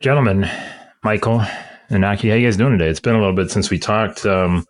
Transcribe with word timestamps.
gentlemen, 0.00 0.50
Michael 1.04 1.42
and 1.90 2.04
Aki, 2.04 2.30
how 2.30 2.34
you 2.34 2.46
guys 2.46 2.56
doing 2.56 2.72
today? 2.72 2.88
It's 2.88 3.00
been 3.00 3.14
a 3.14 3.18
little 3.18 3.34
bit 3.34 3.50
since 3.50 3.70
we 3.70 3.78
talked. 3.78 4.24
Um, 4.24 4.64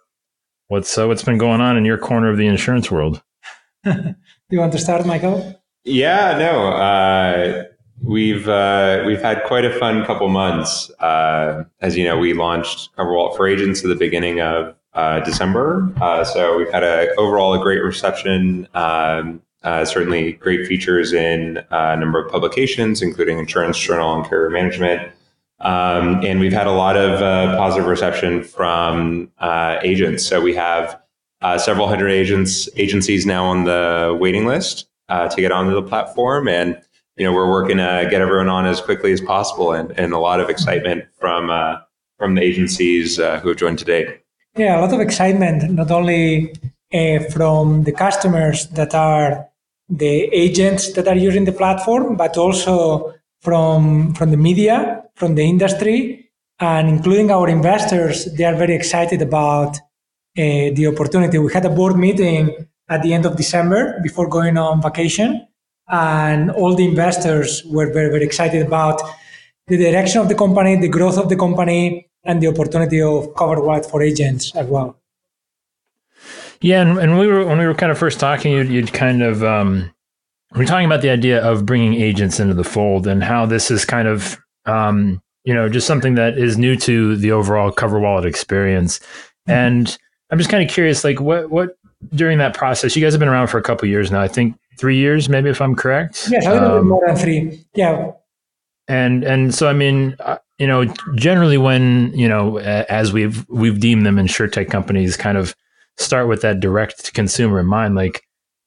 what's 0.68 0.98
uh, 0.98 1.06
what's 1.06 1.22
been 1.22 1.38
going 1.38 1.60
on 1.60 1.76
in 1.76 1.84
your 1.84 1.98
corner 1.98 2.28
of 2.28 2.36
the 2.36 2.46
insurance 2.46 2.90
world? 2.90 3.22
Do 3.84 4.14
you 4.50 4.58
want 4.58 4.72
to 4.72 4.78
start, 4.78 5.06
Michael? 5.06 5.62
Yeah, 5.84 6.36
no. 6.36 6.68
Uh, 6.72 7.64
we've 8.02 8.48
uh, 8.48 9.04
we've 9.06 9.22
had 9.22 9.44
quite 9.44 9.64
a 9.64 9.78
fun 9.78 10.04
couple 10.04 10.28
months. 10.28 10.90
Uh, 10.98 11.64
as 11.80 11.96
you 11.96 12.04
know, 12.04 12.18
we 12.18 12.34
launched 12.34 12.94
CoverWallet 12.96 13.36
for 13.36 13.46
Agents 13.46 13.82
at 13.84 13.88
the 13.88 13.96
beginning 13.96 14.40
of 14.40 14.74
uh, 14.94 15.20
December, 15.20 15.92
uh, 16.00 16.24
so 16.24 16.58
we've 16.58 16.72
had 16.72 16.82
a 16.82 17.14
overall 17.14 17.54
a 17.54 17.58
great 17.58 17.82
reception. 17.82 18.66
Um, 18.74 19.42
uh, 19.62 19.84
certainly, 19.84 20.32
great 20.32 20.66
features 20.66 21.12
in 21.12 21.62
a 21.70 21.96
number 21.96 22.18
of 22.18 22.32
publications, 22.32 23.00
including 23.02 23.38
Insurance 23.38 23.78
Journal 23.78 24.16
and 24.16 24.28
Carrier 24.28 24.50
Management. 24.50 25.12
Um, 25.60 26.24
and 26.24 26.40
we've 26.40 26.52
had 26.52 26.66
a 26.66 26.72
lot 26.72 26.96
of 26.96 27.20
positive 27.58 27.86
reception 27.86 28.42
from 28.42 29.30
agents. 29.82 30.24
So 30.24 30.40
we 30.40 30.54
have 30.54 31.00
several 31.58 31.88
hundred 31.88 32.10
agents 32.10 32.68
agencies 32.76 33.26
now 33.26 33.44
on 33.46 33.64
the 33.64 34.16
waiting 34.18 34.46
list 34.46 34.88
to 35.08 35.34
get 35.36 35.52
onto 35.52 35.74
the 35.74 35.82
platform, 35.82 36.48
and 36.48 36.80
you 37.20 37.26
know, 37.26 37.34
we're 37.34 37.50
working 37.50 37.76
to 37.76 38.08
get 38.10 38.22
everyone 38.22 38.48
on 38.48 38.64
as 38.64 38.80
quickly 38.80 39.12
as 39.12 39.20
possible 39.20 39.72
and, 39.74 39.90
and 39.98 40.14
a 40.14 40.18
lot 40.18 40.40
of 40.40 40.48
excitement 40.48 41.04
from, 41.18 41.50
uh, 41.50 41.76
from 42.16 42.34
the 42.34 42.40
agencies 42.40 43.18
uh, 43.18 43.38
who 43.40 43.48
have 43.48 43.58
joined 43.58 43.78
today. 43.78 44.18
Yeah, 44.56 44.78
a 44.78 44.80
lot 44.80 44.94
of 44.94 45.00
excitement, 45.00 45.70
not 45.70 45.90
only 45.90 46.54
uh, 46.94 47.18
from 47.30 47.84
the 47.84 47.92
customers 47.92 48.68
that 48.68 48.94
are 48.94 49.46
the 49.90 50.22
agents 50.32 50.94
that 50.94 51.06
are 51.06 51.14
using 51.14 51.44
the 51.44 51.52
platform, 51.52 52.16
but 52.16 52.38
also 52.38 53.12
from, 53.40 54.14
from 54.14 54.30
the 54.30 54.36
media, 54.36 55.04
from 55.14 55.34
the 55.34 55.42
industry, 55.42 56.30
and 56.58 56.88
including 56.88 57.30
our 57.30 57.48
investors. 57.48 58.26
They 58.36 58.44
are 58.44 58.54
very 58.54 58.74
excited 58.74 59.22
about 59.22 59.76
uh, 59.76 60.74
the 60.76 60.86
opportunity. 60.92 61.38
We 61.38 61.52
had 61.52 61.64
a 61.64 61.70
board 61.70 61.96
meeting 61.96 62.66
at 62.88 63.02
the 63.02 63.14
end 63.14 63.26
of 63.26 63.36
December 63.36 64.00
before 64.02 64.28
going 64.28 64.58
on 64.58 64.82
vacation 64.82 65.46
and 65.90 66.50
all 66.50 66.74
the 66.74 66.84
investors 66.84 67.64
were 67.64 67.92
very, 67.92 68.10
very 68.10 68.24
excited 68.24 68.66
about 68.66 69.00
the 69.66 69.76
direction 69.76 70.20
of 70.20 70.28
the 70.28 70.34
company, 70.34 70.76
the 70.76 70.88
growth 70.88 71.18
of 71.18 71.28
the 71.28 71.36
company, 71.36 72.08
and 72.24 72.40
the 72.42 72.48
opportunity 72.48 73.00
of 73.00 73.28
CoverWallet 73.34 73.90
for 73.90 74.02
agents 74.02 74.54
as 74.54 74.66
well. 74.66 74.96
Yeah, 76.60 76.82
and, 76.82 76.98
and 76.98 77.18
we 77.18 77.26
were 77.26 77.44
when 77.44 77.58
we 77.58 77.66
were 77.66 77.74
kind 77.74 77.90
of 77.90 77.98
first 77.98 78.20
talking, 78.20 78.52
you'd, 78.52 78.68
you'd 78.68 78.92
kind 78.92 79.22
of 79.22 79.42
um, 79.42 79.90
we 80.54 80.64
are 80.64 80.66
talking 80.66 80.86
about 80.86 81.02
the 81.02 81.10
idea 81.10 81.42
of 81.44 81.64
bringing 81.64 81.94
agents 81.94 82.40
into 82.40 82.54
the 82.54 82.64
fold 82.64 83.06
and 83.06 83.22
how 83.22 83.46
this 83.46 83.70
is 83.70 83.84
kind 83.84 84.08
of 84.08 84.38
um, 84.66 85.22
you 85.44 85.54
know 85.54 85.68
just 85.68 85.86
something 85.86 86.14
that 86.16 86.38
is 86.38 86.58
new 86.58 86.76
to 86.76 87.16
the 87.16 87.32
overall 87.32 87.70
CoverWallet 87.70 88.24
experience. 88.24 88.98
Mm-hmm. 88.98 89.52
And 89.52 89.98
I'm 90.30 90.38
just 90.38 90.50
kind 90.50 90.62
of 90.62 90.70
curious, 90.72 91.04
like 91.04 91.20
what 91.20 91.50
what 91.50 91.76
during 92.14 92.38
that 92.38 92.54
process, 92.54 92.96
you 92.96 93.02
guys 93.02 93.12
have 93.12 93.20
been 93.20 93.28
around 93.28 93.48
for 93.48 93.58
a 93.58 93.62
couple 93.62 93.88
years 93.88 94.10
now. 94.10 94.20
I 94.20 94.28
think 94.28 94.56
three 94.78 94.96
years, 94.96 95.28
maybe 95.28 95.50
if 95.50 95.60
I'm 95.60 95.76
correct. 95.76 96.28
Yes, 96.30 96.46
a 96.46 96.52
little 96.52 96.70
um, 96.70 96.78
bit 96.78 96.88
more 96.88 97.02
than 97.06 97.16
three. 97.16 97.64
Yeah. 97.74 98.12
And 98.88 99.22
and 99.22 99.54
so 99.54 99.68
I 99.68 99.72
mean, 99.72 100.16
uh, 100.20 100.38
you 100.58 100.66
know, 100.66 100.84
generally 101.14 101.58
when 101.58 102.12
you 102.12 102.28
know, 102.28 102.58
as 102.58 103.12
we've 103.12 103.48
we've 103.48 103.78
deemed 103.78 104.04
them 104.04 104.16
insurtech 104.16 104.68
companies, 104.68 105.16
kind 105.16 105.38
of 105.38 105.54
start 105.96 106.28
with 106.28 106.42
that 106.42 106.60
direct 106.60 107.04
to 107.04 107.12
consumer 107.12 107.60
in 107.60 107.66
mind. 107.66 107.94
Like 107.94 108.22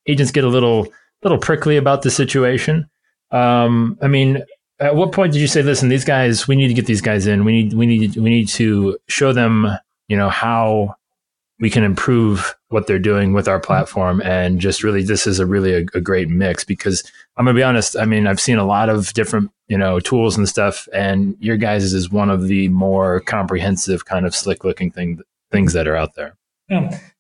agents 0.08 0.32
get 0.32 0.44
a 0.44 0.50
little 0.50 0.88
little 1.24 1.38
prickly 1.38 1.78
about 1.78 2.02
the 2.02 2.12
situation. 2.12 2.90
Um, 3.32 3.98
I 4.02 4.08
mean, 4.08 4.44
at 4.80 4.96
what 4.96 5.12
point 5.12 5.34
did 5.34 5.40
you 5.40 5.48
say, 5.48 5.62
"Listen, 5.62 5.90
these 5.90 6.06
guys, 6.06 6.48
we 6.48 6.56
need 6.56 6.68
to 6.68 6.74
get 6.74 6.86
these 6.86 7.02
guys 7.02 7.28
in. 7.28 7.46
We 7.46 7.52
need 7.52 7.74
we 7.74 7.86
need 7.86 8.16
we 8.16 8.30
need 8.30 8.48
to 8.50 8.98
show 9.08 9.34
them, 9.34 9.68
you 10.08 10.18
know, 10.18 10.30
how 10.30 10.96
we 11.60 11.70
can 11.70 11.84
improve 11.84 12.56
what 12.70 12.88
they're 12.88 13.00
doing 13.00 13.32
with 13.32 13.48
our 13.48 13.60
platform 13.60 14.22
and 14.22 14.60
just 14.60 14.84
really 14.84 15.04
this 15.04 15.28
is 15.28 15.40
a 15.40 15.46
really 15.46 15.74
a, 15.74 15.86
a, 15.94 16.02
great 16.02 16.28
mix 16.28 16.64
because 16.64 17.04
i'm 17.38 17.46
gonna 17.46 17.56
be 17.56 17.64
honest 17.64 17.96
i 17.98 18.06
mean 18.06 18.28
i've 18.28 18.42
seen 18.42 18.58
a 18.58 18.66
lot 18.66 18.90
of 18.90 19.14
different 19.14 19.52
you 19.68 19.78
know 19.78 20.00
tools 20.00 20.36
and 20.36 20.50
stuff 20.50 20.88
and 20.94 21.38
your 21.40 21.56
guys 21.56 21.94
is 21.94 22.10
one 22.10 22.30
of 22.30 22.48
the 22.48 22.68
more 22.70 23.22
comprehensive 23.22 24.06
kind 24.06 24.26
of 24.26 24.36
slick 24.36 24.64
looking 24.64 24.92
thing, 24.92 25.22
things 25.52 25.74
that 25.74 25.88
are 25.88 25.96
out 25.96 26.16
there 26.16 26.36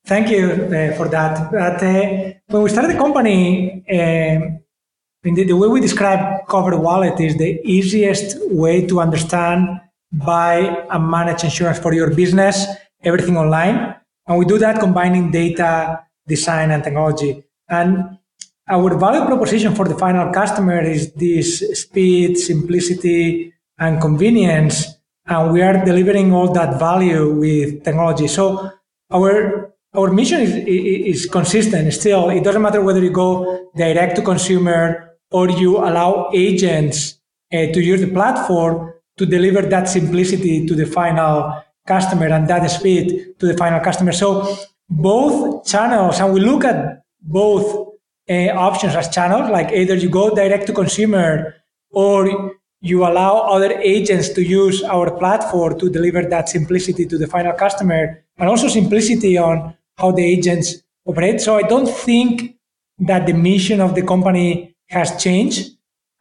thank 0.05 0.29
you 0.29 0.51
uh, 0.51 0.93
for 0.97 1.07
that 1.07 1.51
but 1.51 1.81
uh, 1.83 2.33
when 2.47 2.63
we 2.63 2.69
started 2.69 2.91
the 2.91 2.97
company 2.97 3.83
uh, 3.89 4.39
the, 5.23 5.43
the 5.45 5.55
way 5.55 5.67
we 5.67 5.79
describe 5.79 6.45
CoverWallet 6.47 7.19
is 7.19 7.37
the 7.37 7.61
easiest 7.63 8.37
way 8.51 8.85
to 8.85 8.99
understand 8.99 9.79
buy 10.11 10.85
and 10.91 11.09
manage 11.09 11.43
insurance 11.43 11.79
for 11.79 11.93
your 11.93 12.13
business 12.13 12.67
everything 13.03 13.37
online 13.37 13.95
and 14.27 14.39
we 14.39 14.45
do 14.45 14.57
that 14.59 14.79
combining 14.79 15.31
data, 15.31 16.05
design, 16.27 16.71
and 16.71 16.83
technology. 16.83 17.43
And 17.67 18.17
our 18.69 18.97
value 18.97 19.25
proposition 19.25 19.75
for 19.75 19.85
the 19.85 19.95
final 19.95 20.31
customer 20.31 20.81
is 20.81 21.11
this 21.13 21.59
speed, 21.81 22.37
simplicity, 22.37 23.53
and 23.77 23.99
convenience. 23.99 24.87
And 25.25 25.51
we 25.51 25.61
are 25.61 25.83
delivering 25.83 26.31
all 26.33 26.53
that 26.53 26.79
value 26.79 27.33
with 27.33 27.83
technology. 27.83 28.27
So 28.27 28.71
our 29.13 29.73
our 29.95 30.11
mission 30.11 30.41
is, 30.41 30.55
is 30.55 31.25
consistent 31.27 31.93
still. 31.93 32.29
It 32.29 32.43
doesn't 32.43 32.61
matter 32.61 32.81
whether 32.81 32.99
you 32.99 33.11
go 33.11 33.69
direct 33.75 34.15
to 34.15 34.21
consumer 34.23 35.17
or 35.31 35.49
you 35.49 35.77
allow 35.77 36.31
agents 36.33 37.19
uh, 37.53 37.67
to 37.73 37.81
use 37.81 38.01
the 38.01 38.07
platform 38.07 38.93
to 39.17 39.25
deliver 39.25 39.61
that 39.61 39.87
simplicity 39.87 40.65
to 40.65 40.73
the 40.73 40.85
final 40.85 41.63
customer 41.85 42.27
and 42.27 42.47
that 42.47 42.67
speed 42.71 43.35
to 43.39 43.45
the 43.45 43.55
final 43.55 43.79
customer. 43.79 44.11
So 44.11 44.57
both 44.89 45.65
channels, 45.65 46.19
and 46.19 46.33
we 46.33 46.39
look 46.39 46.65
at 46.65 47.03
both 47.21 47.93
uh, 48.29 48.33
options 48.55 48.95
as 48.95 49.09
channels, 49.09 49.49
like 49.51 49.71
either 49.71 49.95
you 49.95 50.09
go 50.09 50.33
direct 50.33 50.65
to 50.67 50.73
consumer 50.73 51.55
or 51.91 52.55
you 52.81 53.05
allow 53.05 53.41
other 53.41 53.71
agents 53.79 54.29
to 54.29 54.41
use 54.41 54.83
our 54.83 55.11
platform 55.17 55.79
to 55.79 55.89
deliver 55.89 56.23
that 56.23 56.49
simplicity 56.49 57.05
to 57.05 57.17
the 57.17 57.27
final 57.27 57.53
customer 57.53 58.22
and 58.37 58.49
also 58.49 58.67
simplicity 58.67 59.37
on 59.37 59.75
how 59.97 60.11
the 60.11 60.23
agents 60.23 60.83
operate. 61.05 61.41
So 61.41 61.57
I 61.57 61.63
don't 61.63 61.89
think 61.89 62.55
that 62.99 63.25
the 63.25 63.33
mission 63.33 63.81
of 63.81 63.95
the 63.95 64.01
company 64.01 64.75
has 64.89 65.21
changed. 65.21 65.71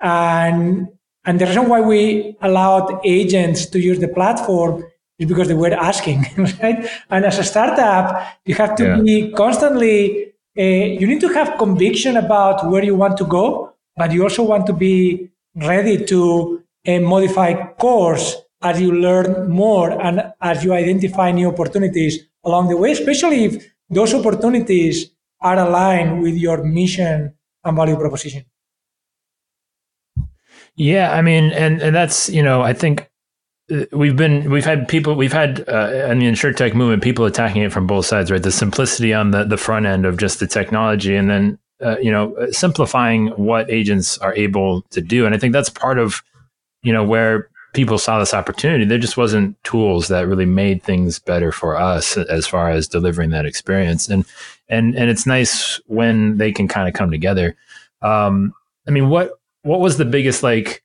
And, 0.01 0.89
and 1.25 1.41
the 1.41 1.47
reason 1.47 1.69
why 1.69 1.81
we 1.81 2.37
allowed 2.41 3.01
agents 3.05 3.67
to 3.67 3.81
use 3.81 4.01
the 4.01 4.09
platform 4.09 4.85
is 5.19 5.29
because 5.29 5.49
they 5.49 5.55
were 5.55 5.73
asking, 5.73 6.27
right? 6.63 6.89
And 7.11 7.25
as 7.25 7.39
a 7.39 7.45
startup, 7.45 8.27
you 8.45 8.55
have 8.57 8.75
to 8.77 8.85
yeah. 8.85 9.01
be 9.01 9.33
constantly, 9.33 10.33
uh, 10.59 10.63
you 10.63 11.07
need 11.07 11.21
to 11.21 11.29
have 11.29 11.59
conviction 11.59 12.17
about 12.17 12.69
where 12.69 12.85
you 12.85 12.97
want 12.97 13.17
to 13.19 13.25
go, 13.25 13.75
but 13.97 14.13
you 14.13 14.23
also 14.23 14.43
want 14.43 14.67
to 14.67 14.73
be 14.73 15.31
ready 15.55 16.05
to 16.07 16.63
uh, 16.89 16.99
modify 16.99 17.55
course 17.75 18.37
as 18.63 18.81
you 18.81 18.93
learn 18.93 19.51
more 19.51 19.91
and 19.91 20.33
as 20.41 20.65
you 20.65 20.73
identify 20.73 21.31
new 21.31 21.49
opportunities 21.49 22.21
along 22.45 22.69
the 22.69 22.77
way, 22.77 22.93
especially 22.93 23.45
if 23.45 23.73
those 23.91 24.15
opportunities 24.15 25.11
are 25.41 25.59
aligned 25.59 26.23
with 26.23 26.35
your 26.35 26.63
mission 26.65 27.35
and 27.65 27.77
value 27.77 27.97
proposition. 27.97 28.45
Yeah, 30.75 31.13
I 31.13 31.21
mean, 31.23 31.51
and 31.53 31.83
and 31.83 31.95
that's 31.95 32.31
you 32.31 32.43
know, 32.43 32.63
I 32.63 32.73
think 32.73 33.11
we've 33.93 34.17
been 34.17 34.51
we've 34.51 34.65
had 34.65 34.89
people 34.89 35.15
we've 35.15 35.33
had 35.33 35.67
uh, 35.69 36.09
in 36.11 36.19
the 36.19 36.27
insurtech 36.27 36.75
movement 36.75 37.03
people 37.03 37.25
attacking 37.25 37.63
it 37.63 37.73
from 37.73 37.87
both 37.87 38.05
sides 38.05 38.31
right 38.31 38.43
the 38.43 38.53
simplicity 38.53 39.15
on 39.15 39.31
the 39.31 39.45
the 39.45 39.57
front 39.57 39.87
end 39.87 40.05
of 40.05 40.17
just 40.17 40.41
the 40.41 40.47
technology 40.47 41.15
and 41.15 41.31
then 41.31 41.59
uh, 41.81 41.97
you 41.99 42.11
know 42.11 42.35
simplifying 42.51 43.29
what 43.29 43.71
agents 43.71 44.19
are 44.19 44.35
able 44.35 44.83
to 44.91 45.01
do 45.01 45.25
and 45.25 45.35
i 45.35 45.39
think 45.39 45.53
that's 45.53 45.71
part 45.71 45.99
of 45.99 46.23
you 46.83 46.93
know 46.93 47.05
where 47.05 47.49
people 47.73 47.99
saw 47.99 48.19
this 48.19 48.35
opportunity 48.35 48.85
there 48.85 48.99
just 48.99 49.17
wasn't 49.17 49.63
tools 49.65 50.09
that 50.09 50.27
really 50.27 50.47
made 50.47 50.83
things 50.83 51.19
better 51.19 51.51
for 51.51 51.77
us 51.77 52.17
as 52.17 52.47
far 52.47 52.71
as 52.71 52.89
delivering 52.89 53.31
that 53.31 53.47
experience. 53.47 54.09
And 54.09 54.25
and 54.69 54.95
and 54.95 55.11
it's 55.11 55.27
nice 55.27 55.81
when 55.87 56.39
they 56.39 56.53
can 56.53 56.69
kind 56.69 56.89
of 56.89 56.95
come 56.95 57.11
together. 57.11 57.57
Um 58.03 58.55
i 58.87 58.91
mean 58.91 59.09
what 59.09 59.33
what 59.63 59.81
was 59.81 59.97
the 59.97 60.05
biggest 60.05 60.43
like 60.43 60.83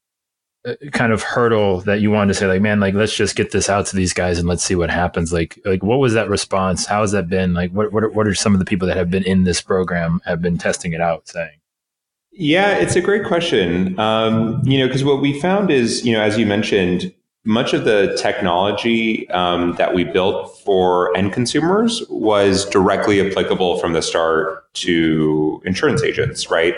uh, 0.68 0.76
kind 0.92 1.12
of 1.12 1.24
hurdle 1.24 1.82
that 1.82 2.02
you 2.02 2.12
wanted 2.12 2.28
to 2.28 2.34
say 2.40 2.46
like 2.46 2.62
man 2.62 2.80
like 2.80 2.94
let's 2.94 3.16
just 3.16 3.36
get 3.36 3.52
this 3.52 3.70
out 3.70 3.86
to 3.88 3.96
these 3.96 4.14
guys 4.14 4.38
and 4.38 4.48
let's 4.48 4.64
see 4.64 4.76
what 4.76 4.90
happens 4.90 5.32
like 5.34 5.60
like 5.66 5.82
what 5.84 5.98
was 5.98 6.14
that 6.14 6.30
response? 6.30 6.86
How 6.86 7.02
has 7.02 7.12
that 7.12 7.30
been? 7.30 7.54
Like 7.54 7.72
what 7.72 7.92
what 7.92 8.04
are, 8.04 8.10
what 8.10 8.28
are 8.28 8.36
some 8.36 8.54
of 8.54 8.60
the 8.60 8.66
people 8.66 8.88
that 8.88 8.98
have 8.98 9.10
been 9.10 9.24
in 9.24 9.46
this 9.46 9.62
program 9.62 10.22
have 10.26 10.42
been 10.42 10.58
testing 10.58 10.94
it 10.94 11.02
out 11.02 11.28
saying 11.28 11.57
yeah 12.38 12.78
it's 12.78 12.96
a 12.96 13.02
great 13.02 13.26
question 13.26 14.00
um, 14.00 14.62
you 14.64 14.78
know 14.78 14.88
because 14.88 15.04
what 15.04 15.22
we 15.22 15.40
found 15.40 15.72
is 15.72 16.06
you 16.06 16.14
know 16.14 16.22
as 16.22 16.38
you 16.38 16.46
mentioned 16.46 17.14
much 17.44 17.74
of 17.74 17.86
the 17.86 18.18
technology 18.22 19.30
um, 19.30 19.74
that 19.78 19.94
we 19.94 20.04
built 20.04 20.60
for 20.60 21.16
end 21.16 21.32
consumers 21.32 22.04
was 22.10 22.66
directly 22.70 23.26
applicable 23.26 23.80
from 23.80 23.94
the 23.94 24.02
start 24.02 24.72
to 24.74 25.62
insurance 25.66 26.04
agents 26.04 26.52
right 26.52 26.76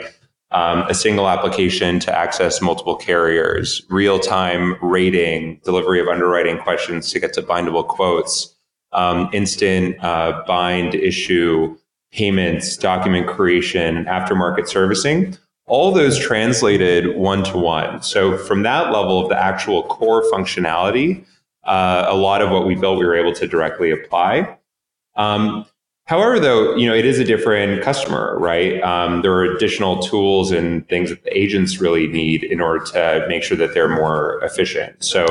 um, 0.51 0.81
a 0.89 0.94
single 0.94 1.29
application 1.29 2.00
to 2.00 2.17
access 2.17 2.61
multiple 2.61 2.95
carriers, 2.95 3.83
real 3.89 4.19
time 4.19 4.75
rating, 4.81 5.61
delivery 5.63 6.00
of 6.00 6.07
underwriting 6.07 6.57
questions 6.57 7.11
to 7.11 7.19
get 7.19 7.33
to 7.33 7.44
bindable 7.44 7.88
quotes, 7.88 8.56
um, 8.91 9.29
instant 9.31 10.03
uh, 10.03 10.44
bind 10.47 10.95
issue 10.95 11.77
payments, 12.11 12.77
document 12.77 13.27
creation, 13.27 14.06
aftermarket 14.06 14.67
servicing. 14.67 15.38
All 15.69 15.92
those 15.92 16.18
translated 16.19 17.16
one 17.16 17.44
to 17.45 17.57
one. 17.57 18.01
So 18.01 18.38
from 18.38 18.63
that 18.63 18.92
level 18.92 19.21
of 19.21 19.30
the 19.30 19.42
actual 19.42 19.83
core 19.83 20.24
functionality, 20.31 21.25
uh, 21.63 22.06
a 22.07 22.16
lot 22.16 22.42
of 22.42 22.50
what 22.50 22.66
we 22.66 22.75
built 22.75 23.00
we 23.00 23.06
were 23.06 23.16
able 23.16 23.33
to 23.33 23.48
directly 23.48 23.92
apply. 23.92 24.57
Um, 25.16 25.66
However, 26.10 26.39
though, 26.39 26.75
you 26.75 26.89
know, 26.89 26.95
it 26.95 27.06
is 27.06 27.19
a 27.19 27.24
different 27.24 27.83
customer, 27.83 28.36
right? 28.39 28.81
Um, 28.81 29.21
there 29.21 29.31
are 29.31 29.44
additional 29.44 30.01
tools 30.01 30.50
and 30.50 30.89
things 30.89 31.12
that 31.12 31.24
the 31.24 31.38
agents 31.38 31.80
really 31.80 32.07
need 32.07 32.44
in 32.44 32.60
order 32.60 32.83
to 32.86 33.25
make 33.30 33.44
sure 33.44 33.56
that 33.57 33.75
they're 33.75 33.88
more 33.88 34.44
efficient. 34.44 35.04
So, 35.04 35.27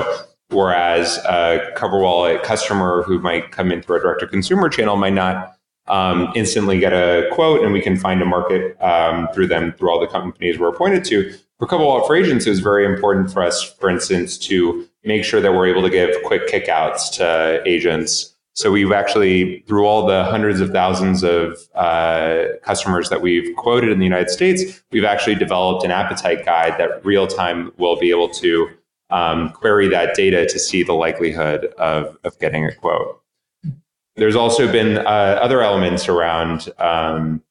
whereas 0.50 1.18
a 1.28 1.72
CoverWallet 1.76 2.44
customer 2.44 3.02
who 3.02 3.18
might 3.18 3.50
come 3.50 3.72
in 3.72 3.82
through 3.82 3.96
a 3.96 4.00
direct 4.02 4.20
to 4.20 4.28
consumer 4.28 4.68
channel 4.68 4.94
might 4.94 5.14
not 5.14 5.57
um, 5.88 6.32
instantly 6.34 6.78
get 6.78 6.92
a 6.92 7.28
quote 7.32 7.62
and 7.62 7.72
we 7.72 7.80
can 7.80 7.96
find 7.96 8.22
a 8.22 8.24
market 8.24 8.80
um, 8.82 9.28
through 9.34 9.46
them 9.46 9.72
through 9.72 9.90
all 9.90 10.00
the 10.00 10.06
companies 10.06 10.58
we're 10.58 10.68
appointed 10.68 11.04
to. 11.06 11.32
For 11.58 11.66
CoverWallet 11.66 12.06
for 12.06 12.14
agents, 12.14 12.46
it 12.46 12.50
was 12.50 12.60
very 12.60 12.86
important 12.86 13.32
for 13.32 13.42
us, 13.42 13.62
for 13.62 13.90
instance, 13.90 14.38
to 14.38 14.86
make 15.04 15.24
sure 15.24 15.40
that 15.40 15.52
we're 15.52 15.66
able 15.66 15.82
to 15.82 15.90
give 15.90 16.14
quick 16.24 16.48
kickouts 16.48 17.10
to 17.16 17.62
agents 17.66 18.36
so 18.58 18.72
we've 18.72 18.90
actually, 18.90 19.60
through 19.68 19.86
all 19.86 20.04
the 20.04 20.24
hundreds 20.24 20.60
of 20.60 20.70
thousands 20.70 21.22
of 21.22 21.56
uh, 21.76 22.46
customers 22.64 23.08
that 23.08 23.22
we've 23.22 23.54
quoted 23.54 23.90
in 23.92 24.00
the 24.00 24.04
United 24.04 24.30
States, 24.30 24.82
we've 24.90 25.04
actually 25.04 25.36
developed 25.36 25.84
an 25.84 25.92
appetite 25.92 26.44
guide 26.44 26.74
that 26.76 27.04
real 27.04 27.28
time 27.28 27.70
will 27.78 27.94
be 27.94 28.10
able 28.10 28.28
to 28.30 28.68
um, 29.10 29.50
query 29.50 29.86
that 29.86 30.16
data 30.16 30.44
to 30.44 30.58
see 30.58 30.82
the 30.82 30.92
likelihood 30.92 31.66
of, 31.78 32.18
of 32.24 32.36
getting 32.40 32.64
a 32.64 32.74
quote. 32.74 33.22
There's 34.18 34.36
also 34.36 34.70
been 34.70 34.98
uh, 34.98 35.38
other 35.40 35.62
elements 35.62 36.08
around, 36.08 36.68
um, 36.78 37.42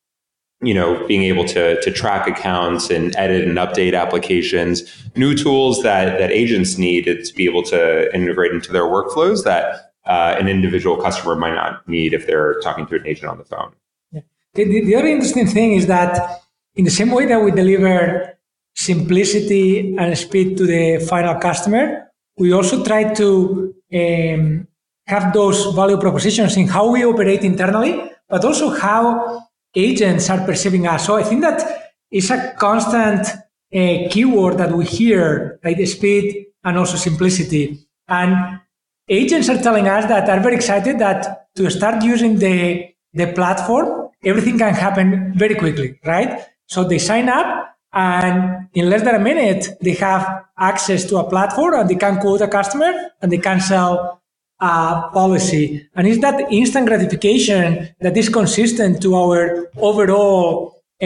you 0.62 0.74
know, 0.74 1.06
being 1.08 1.24
able 1.24 1.46
to, 1.46 1.82
to 1.82 1.92
track 1.92 2.28
accounts 2.28 2.90
and 2.90 3.16
edit 3.16 3.48
and 3.48 3.58
update 3.58 3.98
applications, 3.98 4.84
new 5.16 5.36
tools 5.36 5.82
that, 5.84 6.20
that 6.20 6.32
agents 6.32 6.78
need 6.78 7.06
to 7.06 7.34
be 7.36 7.46
able 7.46 7.64
to 7.64 8.14
integrate 8.14 8.52
into 8.52 8.72
their 8.72 8.84
workflows 8.84 9.44
that 9.44 9.94
uh, 10.06 10.36
an 10.40 10.48
individual 10.48 10.98
customer 10.98 11.36
might 11.36 11.54
not 11.54 11.88
need 11.88 12.14
if 12.14 12.28
they're 12.28 12.60
talking 12.62 12.86
to 12.88 12.96
an 12.96 13.06
agent 13.06 13.30
on 13.30 13.38
the 13.38 13.44
phone. 13.46 13.74
Yeah. 14.12 14.22
The, 14.56 14.64
the, 14.66 14.96
other 14.96 15.08
interesting 15.08 15.48
thing 15.48 15.74
is 15.74 15.88
that 15.88 16.42
in 16.76 16.86
the 16.86 16.92
same 16.92 17.12
way 17.12 17.26
that 17.28 17.42
we 17.44 17.52
deliver 17.52 18.38
simplicity 18.76 19.96
and 19.98 20.18
speed 20.18 20.58
to 20.58 20.66
the 20.66 21.06
final 21.06 21.36
customer, 21.36 22.12
we 22.38 22.54
also 22.54 22.84
try 22.84 23.14
to 23.16 23.76
um, 23.94 24.68
have 25.08 25.34
those 25.34 25.74
value 25.74 25.98
propositions 25.98 26.58
in 26.58 26.68
how 26.68 26.92
we 26.92 27.06
operate 27.06 27.44
internally, 27.44 28.12
but 28.30 28.44
also 28.44 28.70
how 28.70 29.48
agents 29.76 30.30
are 30.30 30.46
perceiving 30.46 30.88
us. 30.88 31.06
So 31.06 31.16
I 31.16 31.24
think 31.24 31.42
that 31.42 31.92
is 32.12 32.30
a 32.30 32.54
constant 32.58 33.26
uh, 33.28 34.10
keyword 34.10 34.58
that 34.58 34.72
we 34.72 34.86
hear, 34.86 35.60
the 35.64 35.86
speed 35.86 36.48
and 36.64 36.78
also 36.78 36.98
simplicity. 36.98 37.80
And 38.08 38.60
agents 39.08 39.50
are 39.50 39.62
telling 39.62 39.88
us 39.88 40.06
that 40.06 40.30
are 40.30 40.40
very 40.40 40.56
excited 40.56 41.00
that 41.00 41.48
to 41.56 41.70
start 41.70 42.04
using 42.04 42.40
the, 42.40 42.90
the 43.14 43.28
platform, 43.34 44.10
everything 44.24 44.58
can 44.58 44.74
happen 44.74 45.34
very 45.38 45.56
quickly, 45.56 46.00
right? 46.06 46.46
So 46.68 46.84
they 46.84 47.00
sign 47.00 47.30
up 47.30 47.76
and 47.94 48.68
in 48.74 48.90
less 48.90 49.04
than 49.04 49.16
a 49.16 49.20
minute, 49.20 49.78
they 49.82 49.94
have 49.94 50.46
access 50.58 51.06
to 51.06 51.18
a 51.18 51.30
platform 51.30 51.74
and 51.76 51.90
they 51.90 51.96
can 51.96 52.20
quote 52.20 52.42
a 52.42 52.48
customer 52.48 52.94
and 53.22 53.32
they 53.32 53.38
can 53.38 53.62
sell 53.62 54.22
a 54.60 55.10
policy. 55.14 55.88
And 55.96 56.08
it's 56.08 56.22
that 56.22 56.52
instant 56.52 56.88
gratification 56.88 57.90
that 58.02 58.18
is 58.18 58.30
consistent 58.30 59.02
to 59.02 59.16
our 59.16 59.70
overall 59.78 60.82
uh, 61.02 61.06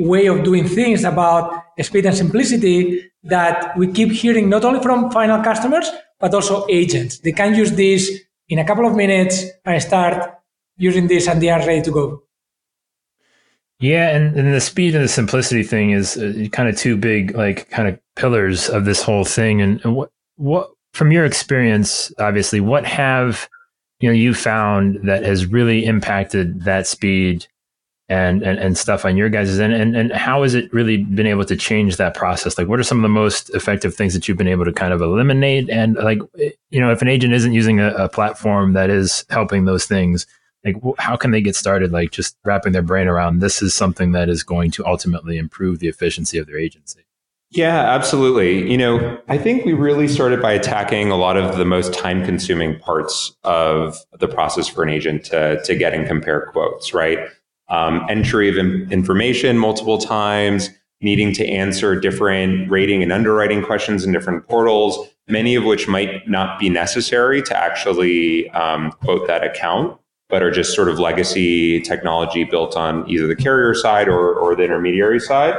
way 0.00 0.26
of 0.26 0.42
doing 0.42 0.66
things 0.66 1.04
about 1.04 1.62
speed 1.80 2.06
and 2.06 2.16
simplicity 2.16 3.10
that 3.22 3.76
we 3.76 3.92
keep 3.92 4.10
hearing 4.10 4.48
not 4.48 4.64
only 4.64 4.80
from 4.80 5.10
final 5.10 5.42
customers, 5.42 5.88
but 6.18 6.34
also 6.34 6.66
agents. 6.68 7.18
They 7.18 7.32
can 7.32 7.54
use 7.54 7.72
this 7.72 8.20
in 8.48 8.58
a 8.58 8.64
couple 8.64 8.86
of 8.86 8.96
minutes 8.96 9.44
and 9.64 9.80
start 9.80 10.34
using 10.76 11.06
this 11.06 11.28
and 11.28 11.40
they 11.40 11.50
are 11.50 11.60
ready 11.60 11.82
to 11.82 11.90
go. 11.90 12.22
Yeah, 13.80 14.08
and, 14.16 14.36
and 14.36 14.52
the 14.52 14.60
speed 14.60 14.96
and 14.96 15.04
the 15.04 15.08
simplicity 15.08 15.62
thing 15.62 15.90
is 15.90 16.16
uh, 16.16 16.48
kind 16.50 16.68
of 16.68 16.76
two 16.76 16.96
big 16.96 17.36
like 17.36 17.70
kind 17.70 17.88
of 17.88 18.00
pillars 18.16 18.68
of 18.68 18.84
this 18.84 19.02
whole 19.02 19.24
thing. 19.24 19.60
And, 19.60 19.80
and 19.84 19.94
what 19.94 20.10
what 20.34 20.70
from 20.92 21.12
your 21.12 21.24
experience, 21.24 22.12
obviously, 22.18 22.60
what 22.60 22.84
have 22.84 23.48
you 24.00 24.08
know 24.08 24.14
you 24.14 24.34
found 24.34 25.00
that 25.08 25.24
has 25.24 25.46
really 25.46 25.84
impacted 25.84 26.64
that 26.64 26.86
speed 26.86 27.46
and, 28.08 28.42
and, 28.42 28.58
and 28.58 28.78
stuff 28.78 29.04
on 29.04 29.16
your 29.16 29.28
guys' 29.28 29.58
end? 29.58 29.72
And, 29.72 29.96
and 29.96 30.12
how 30.12 30.42
has 30.42 30.54
it 30.54 30.72
really 30.72 30.98
been 30.98 31.26
able 31.26 31.44
to 31.44 31.56
change 31.56 31.96
that 31.96 32.14
process? 32.14 32.58
Like, 32.58 32.68
what 32.68 32.80
are 32.80 32.84
some 32.84 32.98
of 32.98 33.02
the 33.02 33.08
most 33.08 33.50
effective 33.50 33.94
things 33.94 34.14
that 34.14 34.26
you've 34.26 34.38
been 34.38 34.48
able 34.48 34.64
to 34.64 34.72
kind 34.72 34.92
of 34.92 35.02
eliminate? 35.02 35.68
And 35.68 35.94
like, 35.96 36.20
eh, 36.38 36.50
you 36.70 36.80
know, 36.80 36.90
if 36.90 37.02
an 37.02 37.08
agent 37.08 37.34
isn't 37.34 37.52
using 37.52 37.80
a, 37.80 37.88
a 37.94 38.08
platform 38.08 38.72
that 38.72 38.90
is 38.90 39.24
helping 39.30 39.64
those 39.66 39.86
things, 39.86 40.26
like, 40.64 40.76
how 40.98 41.16
can 41.16 41.30
they 41.30 41.40
get 41.40 41.54
started? 41.54 41.92
Like, 41.92 42.10
just 42.10 42.36
wrapping 42.44 42.72
their 42.72 42.82
brain 42.82 43.06
around 43.06 43.38
this 43.38 43.62
is 43.62 43.74
something 43.74 44.12
that 44.12 44.28
is 44.28 44.42
going 44.42 44.70
to 44.72 44.86
ultimately 44.86 45.38
improve 45.38 45.78
the 45.78 45.88
efficiency 45.88 46.38
of 46.38 46.46
their 46.46 46.58
agency. 46.58 47.04
Yeah, 47.50 47.94
absolutely. 47.94 48.70
You 48.70 48.76
know, 48.76 49.20
I 49.28 49.38
think 49.38 49.64
we 49.64 49.72
really 49.72 50.06
started 50.06 50.42
by 50.42 50.52
attacking 50.52 51.10
a 51.10 51.16
lot 51.16 51.38
of 51.38 51.56
the 51.56 51.64
most 51.64 51.94
time 51.94 52.22
consuming 52.24 52.78
parts 52.78 53.34
of 53.42 53.96
the 54.18 54.28
process 54.28 54.68
for 54.68 54.82
an 54.82 54.90
agent 54.90 55.24
to, 55.26 55.62
to 55.64 55.74
get 55.74 55.94
and 55.94 56.06
compare 56.06 56.50
quotes, 56.52 56.92
right? 56.92 57.26
um, 57.68 58.04
entry 58.08 58.48
of 58.48 58.56
in- 58.56 58.90
information 58.90 59.58
multiple 59.58 59.98
times, 59.98 60.70
needing 61.00 61.32
to 61.32 61.46
answer 61.46 61.98
different 61.98 62.70
rating 62.70 63.02
and 63.02 63.12
underwriting 63.12 63.62
questions 63.62 64.04
in 64.04 64.12
different 64.12 64.46
portals, 64.48 65.08
many 65.28 65.54
of 65.54 65.64
which 65.64 65.86
might 65.86 66.28
not 66.28 66.58
be 66.58 66.68
necessary 66.68 67.42
to 67.42 67.56
actually 67.56 68.50
um, 68.50 68.90
quote 69.02 69.26
that 69.26 69.44
account, 69.44 69.98
but 70.28 70.42
are 70.42 70.50
just 70.50 70.74
sort 70.74 70.88
of 70.88 70.98
legacy 70.98 71.80
technology 71.80 72.44
built 72.44 72.76
on 72.76 73.08
either 73.08 73.26
the 73.26 73.36
carrier 73.36 73.74
side 73.74 74.08
or, 74.08 74.34
or 74.34 74.56
the 74.56 74.64
intermediary 74.64 75.20
side. 75.20 75.54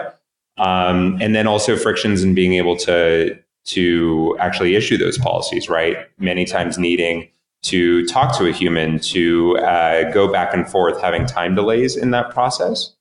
Um, 0.60 1.18
and 1.22 1.34
then 1.34 1.48
also 1.48 1.76
frictions 1.76 2.22
in 2.22 2.36
being 2.36 2.54
able 2.54 2.76
to 2.78 3.38
to 3.66 4.36
actually 4.40 4.76
issue 4.76 4.98
those 4.98 5.18
policies, 5.18 5.70
right? 5.70 5.98
Many 6.18 6.46
times 6.46 6.78
needing 6.78 7.30
to 7.62 8.06
talk 8.08 8.38
to 8.38 8.48
a 8.48 8.52
human, 8.52 9.00
to 9.00 9.58
uh, 9.60 10.12
go 10.12 10.32
back 10.32 10.54
and 10.54 10.68
forth, 10.68 11.00
having 11.02 11.26
time 11.26 11.56
delays 11.56 11.96
in 11.96 12.12
that 12.12 12.32
process. 12.32 12.96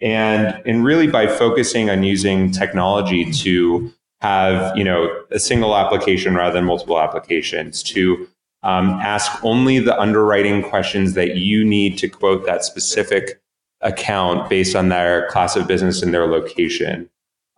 And, 0.00 0.60
and 0.66 0.84
really 0.84 1.06
by 1.06 1.26
focusing 1.26 1.90
on 1.90 2.02
using 2.02 2.50
technology 2.50 3.30
to 3.32 3.92
have, 4.20 4.76
you 4.76 4.84
know, 4.84 5.08
a 5.30 5.38
single 5.38 5.76
application 5.76 6.34
rather 6.34 6.54
than 6.54 6.64
multiple 6.64 7.00
applications, 7.00 7.82
to 7.84 8.28
um, 8.62 8.90
ask 8.90 9.44
only 9.44 9.80
the 9.80 9.98
underwriting 9.98 10.62
questions 10.62 11.14
that 11.14 11.36
you 11.36 11.64
need 11.64 11.98
to 11.98 12.08
quote 12.08 12.46
that 12.46 12.64
specific 12.64 13.41
account 13.82 14.48
based 14.48 14.74
on 14.76 14.88
their 14.88 15.28
class 15.28 15.56
of 15.56 15.66
business 15.66 16.02
and 16.02 16.14
their 16.14 16.26
location. 16.26 17.08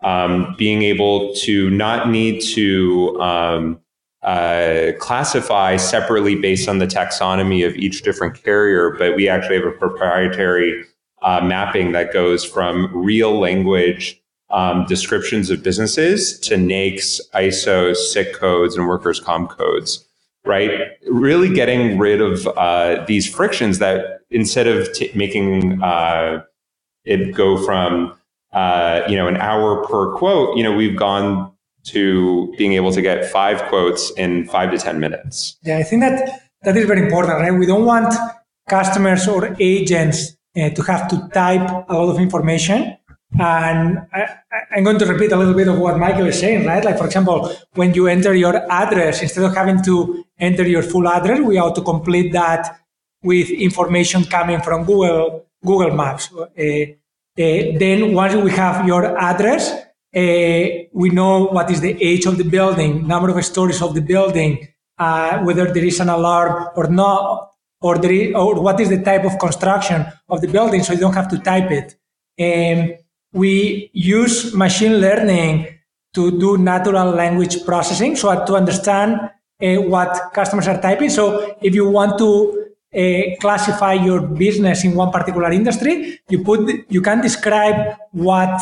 Um, 0.03 0.55
being 0.59 0.83
able 0.83 1.35
to 1.37 1.71
not 1.71 2.11
need 2.11 2.43
to 2.55 3.21
um, 3.21 3.81
uh, 4.23 4.93
classify 4.99 5.77
separately 5.77 6.35
based 6.35 6.69
on 6.69 6.79
the 6.79 6.87
taxonomy 6.87 7.67
of 7.67 7.75
each 7.77 8.03
different 8.03 8.43
carrier, 8.43 8.91
but 8.99 9.17
we 9.17 9.29
actually 9.29 9.57
have 9.57 9.67
a 9.67 9.73
proprietary 9.73 10.85
uh, 11.23 11.41
mapping 11.43 11.93
that 11.93 12.13
goes 12.13 12.45
from 12.45 12.95
real 12.95 13.39
language 13.39 14.21
um, 14.51 14.85
descriptions 14.87 15.51
of 15.51 15.63
businesses 15.63 16.39
to 16.41 16.55
NAICS, 16.55 17.21
ISO, 17.35 17.95
SIC 17.97 18.35
codes, 18.35 18.77
and 18.77 18.87
workers' 18.87 19.21
comp 19.21 19.51
codes. 19.51 20.07
Right, 20.47 20.91
really 21.09 21.53
getting 21.55 21.99
rid 21.99 22.21
of 22.21 22.47
uh, 22.49 23.03
these 23.07 23.27
frictions 23.27 23.79
that 23.79 24.14
instead 24.35 24.67
of 24.67 24.93
t- 24.93 25.11
making 25.15 25.83
uh, 25.83 26.43
it 27.05 27.35
go 27.35 27.57
from 27.65 28.13
uh, 28.53 29.01
you 29.09 29.17
know 29.17 29.27
an 29.29 29.37
hour 29.37 29.85
per 29.87 30.15
quote, 30.17 30.57
you 30.57 30.63
know 30.63 30.73
we've 30.73 30.97
gone 30.97 31.55
to 31.85 32.53
being 32.57 32.73
able 32.73 32.93
to 32.93 33.03
get 33.03 33.31
five 33.31 33.63
quotes 33.69 34.11
in 34.13 34.47
five 34.47 34.71
to 34.71 34.79
10 34.79 34.99
minutes. 35.01 35.59
Yeah, 35.63 35.79
I 35.79 35.83
think 35.83 36.01
that 36.03 36.41
that 36.63 36.77
is 36.77 36.87
very 36.87 37.03
important, 37.03 37.35
right? 37.41 37.53
We 37.53 37.67
don't 37.67 37.85
want 37.85 38.15
customers 38.69 39.29
or 39.29 39.55
agents 39.61 40.37
uh, 40.57 40.71
to 40.71 40.83
have 40.83 41.09
to 41.09 41.29
type 41.33 41.69
a 41.89 41.95
lot 41.95 42.09
of 42.09 42.19
information. 42.19 42.97
And 43.39 43.99
I, 44.13 44.29
am 44.77 44.85
going 44.85 44.99
to 44.99 45.07
repeat 45.07 45.33
a 45.33 45.37
little 45.37 45.55
bit 45.55 45.69
of 45.69 45.79
what 45.79 45.99
Michael 45.99 46.27
is 46.27 46.39
saying, 46.39 46.67
right? 46.67 46.85
Like, 46.85 46.97
for 46.97 47.07
example, 47.07 47.53
when 47.75 47.93
you 47.93 48.07
enter 48.07 48.33
your 48.33 48.57
address, 48.71 49.21
instead 49.23 49.45
of 49.45 49.55
having 49.55 49.83
to 49.83 50.25
enter 50.39 50.67
your 50.67 50.83
full 50.83 51.09
address, 51.09 51.41
we 51.41 51.59
ought 51.59 51.75
to 51.75 51.83
complete 51.83 52.33
that 52.33 52.79
with 53.25 53.51
information 53.51 54.25
coming 54.25 54.61
from 54.61 54.85
Google 54.85 55.47
Google 55.65 55.95
Maps. 55.97 56.31
Uh, 56.33 56.93
then 57.37 58.15
once 58.15 58.35
we 58.35 58.51
have 58.53 58.87
your 58.87 59.19
address, 59.19 59.73
uh, 59.73 60.85
we 60.93 61.09
know 61.11 61.47
what 61.47 61.71
is 61.71 61.81
the 61.81 62.01
age 62.01 62.27
of 62.27 62.37
the 62.37 62.45
building, 62.45 63.09
number 63.09 63.31
of 63.31 63.45
stories 63.45 63.83
of 63.83 63.95
the 63.95 64.01
building, 64.01 64.69
uh, 64.99 65.39
whether 65.39 65.73
there 65.73 65.85
is 65.85 65.99
an 65.99 66.11
alarm 66.11 66.69
or 66.77 66.87
not, 66.87 67.51
or, 67.81 67.97
or 68.37 68.61
what 68.61 68.79
is 68.79 68.89
the 68.91 69.03
type 69.03 69.25
of 69.25 69.39
construction 69.39 70.07
of 70.29 70.41
the 70.41 70.49
building, 70.49 70.83
so 70.83 70.93
you 70.93 71.01
don't 71.01 71.15
have 71.15 71.29
to 71.29 71.39
type 71.39 71.71
it. 71.71 71.97
And 72.39 72.99
we 73.33 73.91
use 73.93 74.55
machine 74.55 75.01
learning 75.01 75.67
to 76.15 76.39
do 76.39 76.57
natural 76.57 77.11
language 77.11 77.65
processing, 77.65 78.15
so 78.15 78.45
to 78.45 78.55
understand 78.55 79.19
uh, 79.61 79.77
what 79.83 80.33
customers 80.33 80.69
are 80.69 80.81
typing. 80.81 81.11
So 81.11 81.57
if 81.61 81.75
you 81.75 81.89
want 81.91 82.19
to 82.19 82.64
uh, 82.97 83.37
classify 83.41 83.95
your 83.95 84.21
business 84.21 84.85
in 84.85 84.95
one 84.95 85.11
particular 85.11 85.51
industry, 85.51 86.21
you 86.29 86.45
put 86.45 86.61
you 86.89 87.03
can 87.03 87.21
describe 87.21 87.97
what 88.13 88.61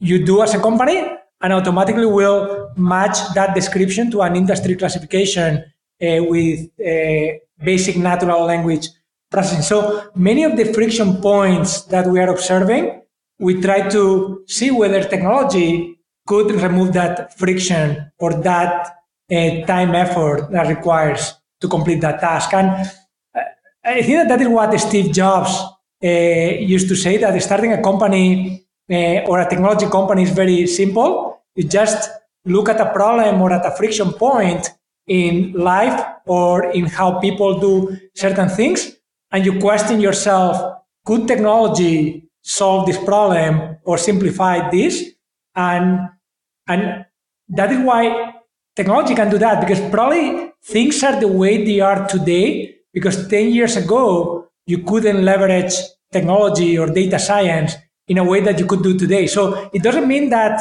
you 0.00 0.24
do 0.24 0.42
as 0.42 0.54
a 0.54 0.60
company, 0.60 0.98
and 1.40 1.52
automatically 1.52 2.06
will 2.06 2.70
match 2.76 3.18
that 3.34 3.54
description 3.54 4.10
to 4.10 4.22
an 4.22 4.36
industry 4.36 4.74
classification 4.76 5.64
uh, 6.02 6.22
with 6.32 6.68
uh, 6.80 7.38
basic 7.64 7.96
natural 7.96 8.44
language 8.44 8.88
processing. 9.30 9.62
So 9.62 10.10
many 10.14 10.44
of 10.44 10.56
the 10.56 10.72
friction 10.72 11.20
points 11.20 11.82
that 11.82 12.06
we 12.06 12.20
are 12.20 12.30
observing, 12.30 13.02
we 13.38 13.60
try 13.60 13.88
to 13.88 14.44
see 14.46 14.70
whether 14.70 15.04
technology 15.04 15.98
could 16.26 16.50
remove 16.50 16.92
that 16.92 17.38
friction 17.38 18.12
or 18.18 18.34
that 18.42 18.96
uh, 19.30 19.66
time 19.66 19.94
effort 19.94 20.50
that 20.50 20.66
requires 20.68 21.34
to 21.60 21.68
complete 21.68 22.00
that 22.00 22.20
task. 22.20 22.52
And 22.54 22.90
I 23.88 24.02
think 24.02 24.28
that 24.28 24.40
is 24.40 24.48
what 24.48 24.78
Steve 24.78 25.12
Jobs 25.12 25.50
uh, 26.04 26.08
used 26.08 26.88
to 26.88 26.94
say 26.94 27.16
that 27.16 27.40
starting 27.42 27.72
a 27.72 27.82
company 27.82 28.66
uh, 28.90 29.24
or 29.26 29.40
a 29.40 29.48
technology 29.48 29.86
company 29.86 30.24
is 30.24 30.30
very 30.30 30.66
simple. 30.66 31.42
You 31.54 31.64
just 31.64 32.10
look 32.44 32.68
at 32.68 32.78
a 32.80 32.92
problem 32.92 33.40
or 33.40 33.50
at 33.50 33.64
a 33.64 33.74
friction 33.74 34.12
point 34.12 34.68
in 35.06 35.54
life 35.54 36.04
or 36.26 36.70
in 36.72 36.84
how 36.84 37.18
people 37.18 37.58
do 37.58 37.96
certain 38.14 38.50
things, 38.50 38.94
and 39.32 39.46
you 39.46 39.58
question 39.58 40.02
yourself 40.02 40.82
could 41.06 41.26
technology 41.26 42.28
solve 42.42 42.86
this 42.86 43.02
problem 43.02 43.78
or 43.84 43.96
simplify 43.96 44.68
this? 44.70 45.12
And, 45.56 46.10
and 46.66 47.06
that 47.48 47.72
is 47.72 47.78
why 47.78 48.34
technology 48.76 49.14
can 49.14 49.30
do 49.30 49.38
that 49.38 49.66
because 49.66 49.80
probably 49.90 50.52
things 50.62 51.02
are 51.02 51.18
the 51.18 51.28
way 51.28 51.64
they 51.64 51.80
are 51.80 52.06
today 52.06 52.77
because 52.98 53.28
10 53.28 53.52
years 53.52 53.76
ago 53.76 54.48
you 54.66 54.82
couldn't 54.82 55.24
leverage 55.24 55.74
technology 56.10 56.76
or 56.76 56.88
data 56.88 57.18
science 57.18 57.74
in 58.08 58.18
a 58.18 58.24
way 58.24 58.40
that 58.40 58.58
you 58.58 58.66
could 58.66 58.82
do 58.82 58.98
today. 58.98 59.26
So 59.28 59.70
it 59.72 59.82
doesn't 59.82 60.08
mean 60.08 60.30
that 60.30 60.58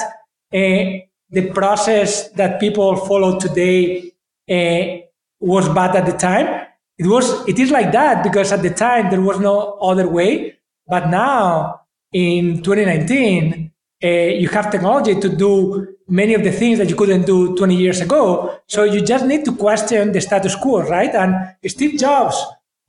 uh, 0.53 1.00
the 1.29 1.51
process 1.53 2.29
that 2.32 2.60
people 2.60 2.96
follow 2.96 3.39
today 3.39 4.12
uh, 4.50 5.01
was 5.39 5.67
bad 5.70 5.96
at 5.96 6.06
the 6.06 6.17
time. 6.17 6.67
It 6.98 7.08
was, 7.08 7.48
it 7.48 7.58
is 7.58 7.72
like 7.72 7.91
that 7.91 8.24
because 8.24 8.51
at 8.51 8.62
the 8.62 8.70
time 8.70 9.10
there 9.10 9.22
was 9.22 9.39
no 9.39 9.77
other 9.82 10.08
way. 10.08 10.58
But 10.88 11.10
now 11.10 11.82
in 12.13 12.62
2019, 12.62 13.72
uh, 14.04 14.08
you 14.08 14.48
have 14.50 14.72
technology 14.72 15.20
to 15.20 15.30
do 15.30 15.96
many 16.08 16.34
of 16.34 16.44
the 16.44 16.51
things 16.51 16.77
that 16.77 16.89
you 16.89 16.96
couldn't 16.96 17.25
do 17.25 17.56
20 17.56 17.75
years 17.75 18.00
ago. 18.00 18.60
So 18.68 18.84
you 18.84 19.01
just 19.01 19.25
need 19.25 19.44
to 19.46 19.56
question 19.56 20.12
the 20.12 20.22
status 20.22 20.56
quo, 20.56 20.82
right? 20.82 21.13
And 21.13 21.56
Steve 21.66 22.00
Jobs 22.00 22.36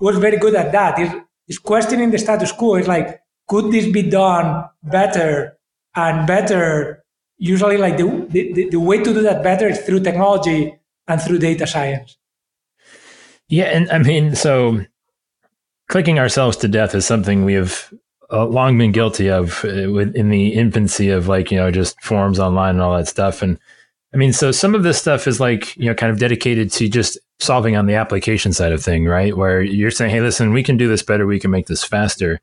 was 0.00 0.18
very 0.18 0.36
good 0.36 0.54
at 0.54 0.72
that. 0.72 0.98
He's, 0.98 1.58
questioning 1.58 2.10
the 2.10 2.18
status 2.18 2.52
quo. 2.52 2.74
It's 2.74 2.88
like, 2.88 3.22
could 3.48 3.72
this 3.72 3.90
be 3.90 4.02
done 4.02 4.68
better 4.82 5.58
and 5.96 6.26
better? 6.26 7.02
Usually, 7.38 7.78
like 7.78 7.96
the, 7.96 8.26
the, 8.28 8.68
the 8.68 8.80
way 8.80 8.98
to 8.98 9.14
do 9.14 9.22
that 9.22 9.42
better 9.42 9.66
is 9.66 9.78
through 9.80 10.00
technology 10.00 10.78
and 11.06 11.22
through 11.22 11.38
data 11.38 11.66
science. 11.66 12.18
Yeah, 13.48 13.64
and 13.64 13.90
I 13.90 13.98
mean, 13.98 14.34
so 14.34 14.84
clicking 15.88 16.18
ourselves 16.18 16.58
to 16.58 16.68
death 16.68 16.94
is 16.94 17.06
something 17.06 17.46
we 17.46 17.54
have 17.54 17.92
uh, 18.30 18.46
long 18.46 18.76
been 18.76 18.92
guilty 18.92 19.30
of 19.30 19.64
uh, 19.64 19.68
in 19.68 20.28
the 20.28 20.48
infancy 20.48 21.10
of 21.10 21.28
like 21.28 21.50
you 21.50 21.56
know 21.58 21.70
just 21.70 22.00
forums 22.02 22.38
online 22.38 22.70
and 22.70 22.82
all 22.82 22.96
that 22.96 23.08
stuff. 23.08 23.42
And 23.42 23.58
I 24.12 24.16
mean, 24.16 24.32
so 24.32 24.50
some 24.52 24.74
of 24.74 24.82
this 24.82 24.98
stuff 24.98 25.26
is 25.26 25.40
like 25.40 25.76
you 25.76 25.86
know 25.86 25.94
kind 25.94 26.12
of 26.12 26.18
dedicated 26.18 26.70
to 26.72 26.88
just 26.88 27.18
solving 27.40 27.76
on 27.76 27.86
the 27.86 27.94
application 27.94 28.52
side 28.52 28.72
of 28.72 28.82
thing, 28.82 29.06
right? 29.06 29.36
Where 29.36 29.62
you're 29.62 29.90
saying, 29.90 30.10
hey, 30.10 30.20
listen, 30.20 30.52
we 30.52 30.62
can 30.62 30.76
do 30.76 30.88
this 30.88 31.02
better, 31.02 31.26
we 31.26 31.40
can 31.40 31.50
make 31.50 31.66
this 31.66 31.84
faster. 31.84 32.40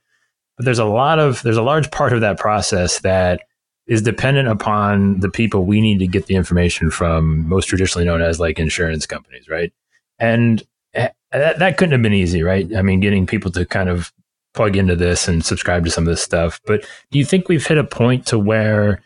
But 0.57 0.65
there's 0.65 0.79
a 0.79 0.85
lot 0.85 1.19
of 1.19 1.41
there's 1.43 1.57
a 1.57 1.63
large 1.63 1.91
part 1.91 2.13
of 2.13 2.21
that 2.21 2.39
process 2.39 2.99
that 2.99 3.41
is 3.87 4.01
dependent 4.01 4.47
upon 4.47 5.19
the 5.19 5.29
people 5.29 5.65
we 5.65 5.79
need 5.79 5.99
to 5.99 6.07
get 6.07 6.25
the 6.25 6.35
information 6.35 6.89
from, 6.89 7.47
most 7.47 7.67
traditionally 7.67 8.05
known 8.05 8.21
as 8.21 8.39
like 8.39 8.57
insurance 8.57 9.05
companies, 9.05 9.47
right? 9.47 9.71
And 10.17 10.63
eh, 10.95 11.09
that, 11.31 11.59
that 11.59 11.77
couldn't 11.77 11.91
have 11.91 12.01
been 12.01 12.13
easy, 12.13 12.41
right? 12.41 12.73
I 12.75 12.81
mean, 12.81 12.99
getting 12.99 13.27
people 13.27 13.51
to 13.51 13.65
kind 13.65 13.89
of 13.89 14.11
plug 14.55 14.75
into 14.75 14.95
this 14.95 15.27
and 15.27 15.45
subscribe 15.45 15.83
to 15.85 15.91
some 15.91 16.05
of 16.05 16.09
this 16.09 16.21
stuff. 16.21 16.59
But 16.65 16.85
do 17.11 17.19
you 17.19 17.25
think 17.25 17.47
we've 17.47 17.65
hit 17.65 17.77
a 17.77 17.83
point 17.83 18.25
to 18.27 18.39
where 18.39 19.01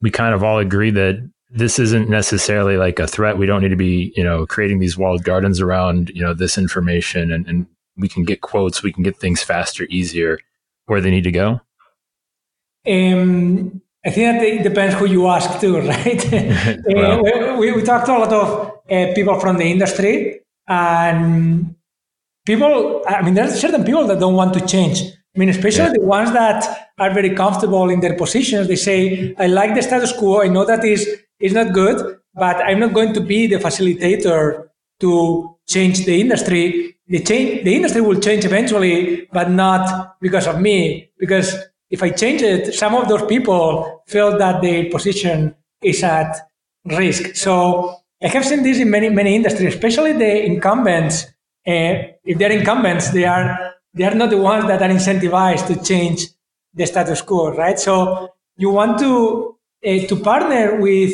we 0.00 0.10
kind 0.10 0.34
of 0.34 0.42
all 0.42 0.58
agree 0.58 0.90
that 0.90 1.28
this 1.50 1.78
isn't 1.78 2.08
necessarily 2.08 2.76
like 2.76 2.98
a 2.98 3.06
threat? 3.06 3.38
We 3.38 3.46
don't 3.46 3.62
need 3.62 3.68
to 3.68 3.76
be, 3.76 4.12
you 4.16 4.24
know, 4.24 4.46
creating 4.46 4.78
these 4.78 4.96
walled 4.96 5.24
gardens 5.24 5.60
around, 5.60 6.10
you 6.14 6.22
know, 6.22 6.34
this 6.34 6.56
information 6.56 7.32
and, 7.32 7.46
and 7.46 7.66
we 7.96 8.08
can 8.08 8.24
get 8.24 8.40
quotes, 8.40 8.82
we 8.82 8.92
can 8.92 9.02
get 9.02 9.18
things 9.18 9.42
faster, 9.42 9.86
easier 9.90 10.38
where 10.86 11.00
they 11.00 11.10
need 11.10 11.24
to 11.24 11.32
go? 11.32 11.60
Um, 12.86 13.80
I 14.04 14.10
think 14.10 14.38
that 14.38 14.42
it 14.42 14.62
depends 14.62 14.94
who 14.96 15.06
you 15.06 15.26
ask 15.26 15.60
to, 15.60 15.80
right? 15.88 16.80
well. 16.86 17.26
uh, 17.26 17.58
we, 17.58 17.72
we 17.72 17.82
talked 17.82 18.06
to 18.06 18.16
a 18.16 18.18
lot 18.18 18.32
of 18.32 18.70
uh, 18.90 19.14
people 19.14 19.40
from 19.40 19.56
the 19.56 19.64
industry, 19.64 20.40
and 20.68 21.74
people, 22.44 23.02
I 23.06 23.22
mean, 23.22 23.34
there's 23.34 23.60
certain 23.60 23.84
people 23.84 24.06
that 24.06 24.20
don't 24.20 24.34
want 24.34 24.54
to 24.54 24.66
change. 24.66 25.02
I 25.02 25.38
mean, 25.38 25.48
especially 25.48 25.86
yeah. 25.86 25.94
the 25.94 26.00
ones 26.00 26.32
that 26.32 26.90
are 26.98 27.12
very 27.12 27.34
comfortable 27.34 27.90
in 27.90 28.00
their 28.00 28.16
positions. 28.16 28.68
They 28.68 28.76
say, 28.76 29.34
I 29.38 29.46
like 29.46 29.74
the 29.74 29.82
status 29.82 30.12
quo. 30.12 30.42
I 30.42 30.48
know 30.48 30.64
that 30.64 30.84
is, 30.84 31.08
is 31.40 31.52
not 31.52 31.72
good, 31.72 32.18
but 32.34 32.56
I'm 32.56 32.78
not 32.80 32.94
going 32.94 33.14
to 33.14 33.20
be 33.20 33.46
the 33.46 33.56
facilitator 33.56 34.68
to 35.00 35.56
change 35.66 36.04
the 36.04 36.20
industry. 36.20 36.96
The, 37.08 37.20
change, 37.20 37.64
the 37.64 37.74
industry 37.74 38.00
will 38.00 38.20
change 38.20 38.44
eventually, 38.44 39.28
but 39.32 39.50
not 39.50 40.16
because 40.20 40.46
of 40.46 40.60
me, 40.60 41.10
because 41.18 41.56
if 41.90 42.02
I 42.02 42.10
change 42.10 42.42
it, 42.42 42.74
some 42.74 42.94
of 42.94 43.08
those 43.08 43.26
people 43.26 44.02
feel 44.06 44.38
that 44.38 44.62
their 44.62 44.88
position 44.90 45.54
is 45.82 46.02
at 46.02 46.36
risk. 46.84 47.34
So 47.34 47.96
I 48.22 48.28
have 48.28 48.44
seen 48.44 48.62
this 48.62 48.78
in 48.78 48.88
many, 48.90 49.10
many 49.10 49.34
industries, 49.34 49.74
especially 49.74 50.12
the 50.12 50.44
incumbents. 50.44 51.26
Uh, 51.66 51.94
if 52.24 52.38
they're 52.38 52.52
incumbents, 52.52 53.10
they 53.10 53.24
are 53.24 53.74
they 53.92 54.04
are 54.04 54.14
not 54.14 54.30
the 54.30 54.38
ones 54.38 54.66
that 54.66 54.82
are 54.82 54.88
incentivized 54.88 55.66
to 55.68 55.82
change 55.82 56.26
the 56.74 56.86
status 56.86 57.22
quo, 57.22 57.54
right? 57.54 57.78
So 57.78 58.30
you 58.56 58.70
want 58.70 58.98
to 59.00 59.56
uh, 59.86 60.06
to 60.06 60.16
partner 60.16 60.80
with 60.80 61.12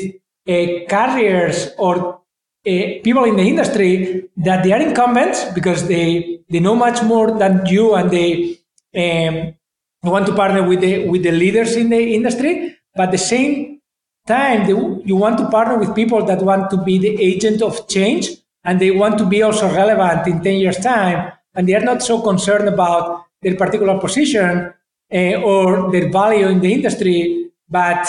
uh, 0.49 0.87
carriers 0.89 1.71
or 1.79 2.21
uh, 2.67 2.83
people 3.05 3.25
in 3.25 3.37
the 3.37 3.43
industry 3.43 4.29
that 4.37 4.63
they 4.63 4.73
are 4.73 4.81
incumbents 4.81 5.45
because 5.55 5.87
they 5.89 6.41
they 6.49 6.61
know 6.61 6.75
much 6.75 7.03
more 7.03 7.39
than 7.39 7.67
you 7.67 7.95
and 7.95 8.11
they 8.11 8.59
um, 8.97 9.55
want 10.03 10.27
to 10.27 10.35
partner 10.35 10.67
with 10.67 10.81
the 10.81 11.09
with 11.09 11.23
the 11.23 11.33
leaders 11.33 11.77
in 11.77 11.91
the 11.91 12.15
industry, 12.15 12.77
but 12.95 13.05
at 13.05 13.13
the 13.13 13.19
same 13.19 13.81
time, 14.27 14.69
you 14.69 15.17
want 15.17 15.39
to 15.39 15.49
partner 15.49 15.79
with 15.79 15.95
people 15.95 16.25
that 16.25 16.43
want 16.43 16.71
to 16.71 16.77
be 16.83 16.99
the 16.99 17.21
agent 17.21 17.63
of 17.63 17.89
change 17.89 18.31
and 18.65 18.81
they 18.81 18.91
want 18.91 19.19
to 19.19 19.27
be 19.27 19.43
also 19.43 19.69
relevant 19.73 20.27
in 20.27 20.43
10 20.43 20.55
years' 20.61 20.79
time, 20.79 21.33
and 21.55 21.69
they 21.69 21.75
are 21.75 21.85
not 21.85 22.03
so 22.03 22.21
concerned 22.21 22.69
about 22.69 23.25
their 23.43 23.57
particular 23.57 23.99
position 23.99 24.73
uh, 25.13 25.35
or 25.43 25.91
their 25.91 26.11
value 26.11 26.47
in 26.47 26.61
the 26.61 26.73
industry, 26.73 27.51
but 27.69 28.07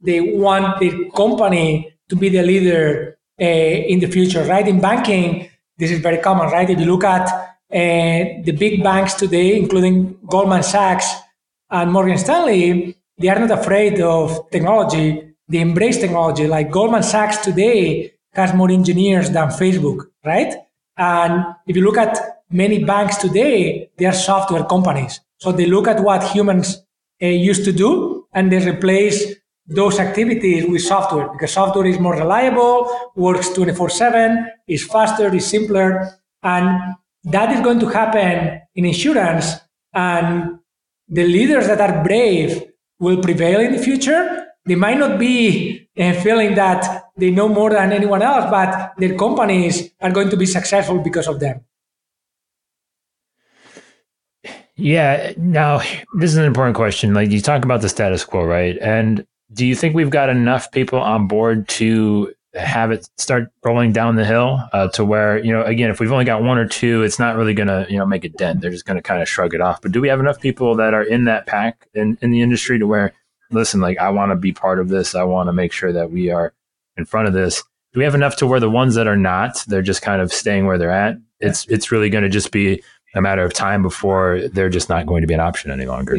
they 0.00 0.20
want 0.20 0.78
their 0.80 1.10
company 1.10 1.94
to 2.08 2.16
be 2.16 2.28
the 2.28 2.42
leader 2.42 3.16
uh, 3.40 3.44
in 3.44 3.98
the 4.00 4.06
future, 4.06 4.44
right? 4.44 4.68
In 4.68 4.80
banking, 4.80 5.50
this 5.78 5.90
is 5.90 6.00
very 6.00 6.18
common, 6.18 6.48
right? 6.50 6.68
If 6.68 6.78
you 6.78 6.86
look 6.86 7.04
at 7.04 7.28
uh, 7.28 8.42
the 8.44 8.54
big 8.58 8.82
banks 8.82 9.14
today, 9.14 9.58
including 9.58 10.18
Goldman 10.28 10.62
Sachs, 10.62 11.12
and 11.70 11.90
Morgan 11.92 12.18
Stanley, 12.18 12.96
they 13.18 13.28
are 13.28 13.38
not 13.38 13.50
afraid 13.50 14.00
of 14.00 14.50
technology. 14.50 15.34
They 15.48 15.60
embrace 15.60 15.98
technology. 15.98 16.46
Like 16.46 16.70
Goldman 16.70 17.02
Sachs 17.02 17.38
today 17.38 18.13
has 18.34 18.54
more 18.54 18.70
engineers 18.70 19.30
than 19.30 19.48
Facebook, 19.48 20.06
right? 20.24 20.54
And 20.96 21.44
if 21.66 21.76
you 21.76 21.82
look 21.82 21.98
at 21.98 22.42
many 22.50 22.84
banks 22.84 23.16
today, 23.16 23.90
they 23.96 24.06
are 24.06 24.12
software 24.12 24.64
companies. 24.64 25.20
So 25.38 25.52
they 25.52 25.66
look 25.66 25.88
at 25.88 26.00
what 26.00 26.22
humans 26.22 26.82
uh, 27.22 27.26
used 27.26 27.64
to 27.64 27.72
do 27.72 28.26
and 28.32 28.50
they 28.50 28.64
replace 28.66 29.34
those 29.66 29.98
activities 29.98 30.66
with 30.66 30.82
software 30.82 31.28
because 31.32 31.52
software 31.52 31.86
is 31.86 31.98
more 31.98 32.14
reliable, 32.14 33.10
works 33.16 33.50
24 33.50 33.88
7, 33.90 34.50
is 34.68 34.84
faster, 34.84 35.34
is 35.34 35.46
simpler. 35.46 36.20
And 36.42 36.96
that 37.24 37.52
is 37.52 37.60
going 37.60 37.80
to 37.80 37.86
happen 37.86 38.60
in 38.74 38.84
insurance. 38.84 39.54
And 39.92 40.58
the 41.08 41.26
leaders 41.26 41.66
that 41.66 41.80
are 41.80 42.04
brave 42.04 42.62
will 42.98 43.22
prevail 43.22 43.60
in 43.60 43.72
the 43.72 43.78
future. 43.78 44.46
They 44.66 44.74
might 44.74 44.98
not 44.98 45.18
be 45.18 45.88
uh, 45.98 46.14
feeling 46.14 46.54
that 46.54 47.10
they 47.16 47.30
know 47.30 47.48
more 47.48 47.70
than 47.70 47.92
anyone 47.92 48.22
else, 48.22 48.50
but 48.50 48.94
their 48.98 49.16
companies 49.16 49.90
are 50.00 50.10
going 50.10 50.30
to 50.30 50.36
be 50.36 50.46
successful 50.46 50.98
because 50.98 51.28
of 51.28 51.40
them. 51.40 51.60
Yeah. 54.76 55.32
Now, 55.36 55.78
this 56.18 56.30
is 56.30 56.36
an 56.36 56.44
important 56.44 56.76
question. 56.76 57.14
Like 57.14 57.30
you 57.30 57.40
talk 57.40 57.64
about 57.64 57.80
the 57.80 57.88
status 57.88 58.24
quo, 58.24 58.44
right? 58.44 58.76
And 58.80 59.26
do 59.52 59.66
you 59.66 59.76
think 59.76 59.94
we've 59.94 60.10
got 60.10 60.28
enough 60.28 60.72
people 60.72 60.98
on 60.98 61.28
board 61.28 61.68
to 61.68 62.34
have 62.54 62.90
it 62.92 63.08
start 63.18 63.50
rolling 63.64 63.92
down 63.92 64.16
the 64.16 64.24
hill 64.24 64.60
uh, 64.72 64.88
to 64.88 65.04
where 65.04 65.38
you 65.44 65.52
know 65.52 65.64
again 65.64 65.90
if 65.90 65.98
we've 65.98 66.12
only 66.12 66.24
got 66.24 66.40
one 66.40 66.56
or 66.56 66.68
two 66.68 67.02
it's 67.02 67.18
not 67.18 67.34
really 67.34 67.52
going 67.52 67.66
to 67.66 67.84
you 67.90 67.98
know 67.98 68.06
make 68.06 68.24
a 68.24 68.28
dent 68.28 68.60
they're 68.60 68.70
just 68.70 68.84
going 68.84 68.96
to 68.96 69.02
kind 69.02 69.20
of 69.20 69.28
shrug 69.28 69.54
it 69.54 69.60
off 69.60 69.82
but 69.82 69.90
do 69.90 70.00
we 70.00 70.06
have 70.06 70.20
enough 70.20 70.40
people 70.40 70.76
that 70.76 70.94
are 70.94 71.02
in 71.02 71.24
that 71.24 71.46
pack 71.46 71.88
in, 71.94 72.16
in 72.22 72.30
the 72.30 72.40
industry 72.40 72.78
to 72.78 72.86
where 72.86 73.12
listen 73.50 73.80
like 73.80 73.98
i 73.98 74.10
want 74.10 74.30
to 74.30 74.36
be 74.36 74.52
part 74.52 74.78
of 74.78 74.88
this 74.88 75.14
i 75.14 75.22
want 75.22 75.48
to 75.48 75.52
make 75.52 75.72
sure 75.72 75.92
that 75.92 76.10
we 76.10 76.30
are 76.30 76.52
in 76.96 77.04
front 77.04 77.28
of 77.28 77.34
this 77.34 77.62
do 77.92 78.00
we 78.00 78.04
have 78.04 78.14
enough 78.14 78.36
to 78.36 78.46
where 78.46 78.60
the 78.60 78.70
ones 78.70 78.94
that 78.94 79.06
are 79.06 79.16
not 79.16 79.64
they're 79.68 79.82
just 79.82 80.02
kind 80.02 80.20
of 80.20 80.32
staying 80.32 80.66
where 80.66 80.78
they're 80.78 80.90
at 80.90 81.16
it's 81.40 81.66
it's 81.68 81.90
really 81.92 82.10
going 82.10 82.24
to 82.24 82.30
just 82.30 82.50
be 82.50 82.82
a 83.14 83.20
matter 83.20 83.44
of 83.44 83.52
time 83.52 83.82
before 83.82 84.40
they're 84.52 84.68
just 84.68 84.88
not 84.88 85.06
going 85.06 85.20
to 85.20 85.26
be 85.26 85.34
an 85.34 85.40
option 85.40 85.70
any 85.70 85.86
longer 85.86 86.18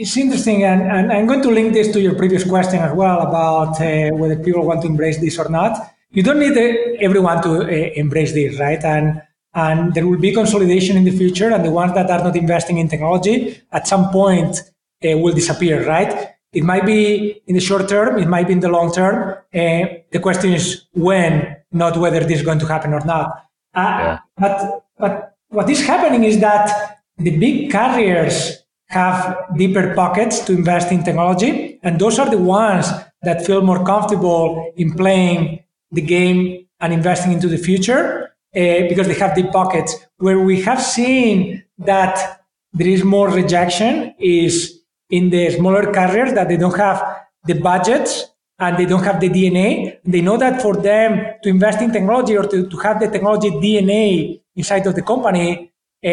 it's 0.00 0.16
interesting, 0.16 0.64
and, 0.64 0.82
and, 0.82 1.12
I'm 1.12 1.26
going 1.26 1.42
to 1.42 1.50
link 1.50 1.74
this 1.74 1.92
to 1.92 2.00
your 2.00 2.14
previous 2.14 2.48
question 2.48 2.78
as 2.80 2.94
well 2.94 3.20
about 3.20 3.78
uh, 3.82 4.08
whether 4.16 4.36
people 4.36 4.64
want 4.64 4.80
to 4.80 4.88
embrace 4.88 5.18
this 5.18 5.38
or 5.38 5.50
not. 5.50 5.76
You 6.10 6.22
don't 6.22 6.38
need 6.38 6.56
uh, 6.56 6.96
everyone 7.00 7.42
to 7.42 7.64
uh, 7.64 7.66
embrace 7.96 8.32
this, 8.32 8.58
right? 8.58 8.82
And 8.82 9.20
and 9.52 9.92
there 9.92 10.06
will 10.06 10.18
be 10.18 10.32
consolidation 10.32 10.96
in 10.96 11.04
the 11.04 11.10
future, 11.10 11.50
and 11.50 11.62
the 11.62 11.70
ones 11.70 11.92
that 11.92 12.08
are 12.08 12.24
not 12.24 12.34
investing 12.34 12.78
in 12.78 12.88
technology 12.88 13.60
at 13.72 13.86
some 13.86 14.10
point 14.10 14.62
uh, 15.04 15.18
will 15.18 15.34
disappear, 15.34 15.86
right? 15.86 16.34
It 16.52 16.64
might 16.64 16.84
be 16.84 17.42
in 17.46 17.54
the 17.54 17.60
short 17.60 17.88
term, 17.88 18.18
it 18.18 18.26
might 18.26 18.46
be 18.46 18.54
in 18.54 18.60
the 18.60 18.68
long 18.68 18.92
term. 18.92 19.36
Uh, 19.54 19.84
the 20.10 20.18
question 20.20 20.52
is 20.52 20.86
when, 20.92 21.56
not 21.70 21.96
whether 21.96 22.20
this 22.20 22.40
is 22.40 22.42
going 22.44 22.58
to 22.58 22.66
happen 22.66 22.92
or 22.92 23.04
not. 23.04 23.28
Uh, 23.74 23.80
yeah. 23.80 24.18
But 24.36 24.84
but 24.98 25.36
what 25.48 25.70
is 25.70 25.86
happening 25.86 26.24
is 26.24 26.40
that 26.40 27.00
the 27.18 27.36
big 27.36 27.70
carriers 27.70 28.64
have 28.90 29.36
deeper 29.56 29.94
pockets 29.94 30.40
to 30.40 30.52
invest 30.52 30.90
in 30.90 31.04
technology. 31.04 31.78
And 31.82 32.00
those 32.00 32.18
are 32.18 32.28
the 32.28 32.38
ones 32.38 32.88
that 33.22 33.46
feel 33.46 33.62
more 33.62 33.84
comfortable 33.84 34.72
in 34.76 34.94
playing 34.94 35.62
the 35.92 36.00
game 36.00 36.66
and 36.80 36.92
investing 36.92 37.32
into 37.32 37.46
the 37.46 37.58
future 37.58 38.30
uh, 38.56 38.88
because 38.88 39.06
they 39.06 39.14
have 39.14 39.34
deep 39.34 39.52
pockets. 39.52 39.94
Where 40.16 40.40
we 40.40 40.60
have 40.62 40.82
seen 40.82 41.64
that 41.78 42.42
there 42.72 42.88
is 42.88 43.04
more 43.04 43.30
rejection 43.30 44.14
is 44.18 44.79
in 45.10 45.30
the 45.30 45.50
smaller 45.50 45.92
carriers 45.92 46.32
that 46.34 46.48
they 46.48 46.56
don't 46.56 46.76
have 46.76 47.26
the 47.44 47.54
budgets 47.54 48.26
and 48.58 48.76
they 48.76 48.86
don't 48.86 49.02
have 49.04 49.20
the 49.20 49.28
DNA. 49.28 49.98
They 50.04 50.20
know 50.20 50.36
that 50.36 50.62
for 50.62 50.76
them 50.76 51.34
to 51.42 51.48
invest 51.48 51.80
in 51.80 51.92
technology 51.92 52.36
or 52.36 52.46
to, 52.46 52.68
to 52.68 52.76
have 52.78 53.00
the 53.00 53.08
technology 53.08 53.50
DNA 53.50 54.40
inside 54.56 54.86
of 54.86 54.94
the 54.94 55.02
company, 55.02 55.72
uh, 56.04 56.08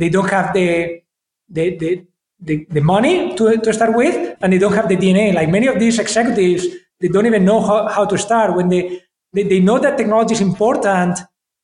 they 0.00 0.10
don't 0.12 0.30
have 0.30 0.52
the 0.52 1.02
the, 1.48 1.76
the, 1.78 2.06
the, 2.40 2.66
the 2.70 2.80
money 2.80 3.34
to, 3.36 3.56
to 3.58 3.72
start 3.72 3.94
with, 3.94 4.36
and 4.40 4.52
they 4.52 4.58
don't 4.58 4.74
have 4.74 4.88
the 4.88 4.96
DNA. 4.96 5.34
Like 5.34 5.48
many 5.48 5.66
of 5.66 5.78
these 5.78 5.98
executives, 5.98 6.66
they 7.00 7.08
don't 7.08 7.26
even 7.26 7.44
know 7.44 7.60
how, 7.60 7.88
how 7.88 8.04
to 8.04 8.18
start. 8.18 8.54
When 8.54 8.68
they, 8.68 9.02
they, 9.32 9.44
they 9.44 9.60
know 9.60 9.78
that 9.78 9.96
technology 9.96 10.34
is 10.34 10.40
important, 10.40 11.20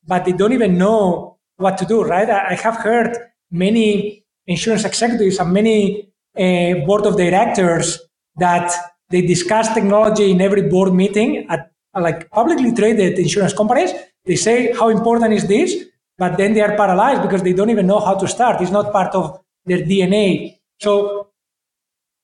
but 0.07 0.25
they 0.25 0.33
don't 0.33 0.53
even 0.53 0.79
know 0.79 1.39
what 1.57 1.79
to 1.79 1.85
do, 1.85 2.03
right? 2.03 2.29
I, 2.29 2.51
I 2.51 2.55
have 2.55 2.77
heard 2.77 3.17
many 3.51 4.25
insurance 4.47 4.85
executives 4.85 5.39
and 5.39 5.53
many 5.53 6.13
uh, 6.37 6.85
board 6.87 7.07
of 7.07 7.17
directors 7.17 8.01
that 8.37 8.73
they 9.11 9.23
discuss 9.23 9.73
technology 9.73 10.31
in 10.31 10.41
every 10.41 10.69
board 10.69 10.93
meeting 10.93 11.47
at 11.49 11.71
like 11.95 12.31
publicly 12.31 12.73
traded 12.73 13.19
insurance 13.19 13.53
companies. 13.53 13.93
They 14.25 14.37
say, 14.37 14.73
how 14.73 14.89
important 14.89 15.33
is 15.33 15.47
this? 15.47 15.85
But 16.19 16.37
then 16.37 16.55
they 16.55 16.61
are 16.61 16.77
paralyzed 16.77 17.23
because 17.23 17.43
they 17.43 17.53
don't 17.53 17.71
even 17.71 17.87
know 17.87 18.01
how 18.01 18.15
to 18.15 18.27
start. 18.27 18.61
It's 18.61 18.71
not 18.71 18.93
part 18.93 19.15
of 19.15 19.41
their 19.65 19.79
DNA. 19.79 20.59
So 20.81 21.29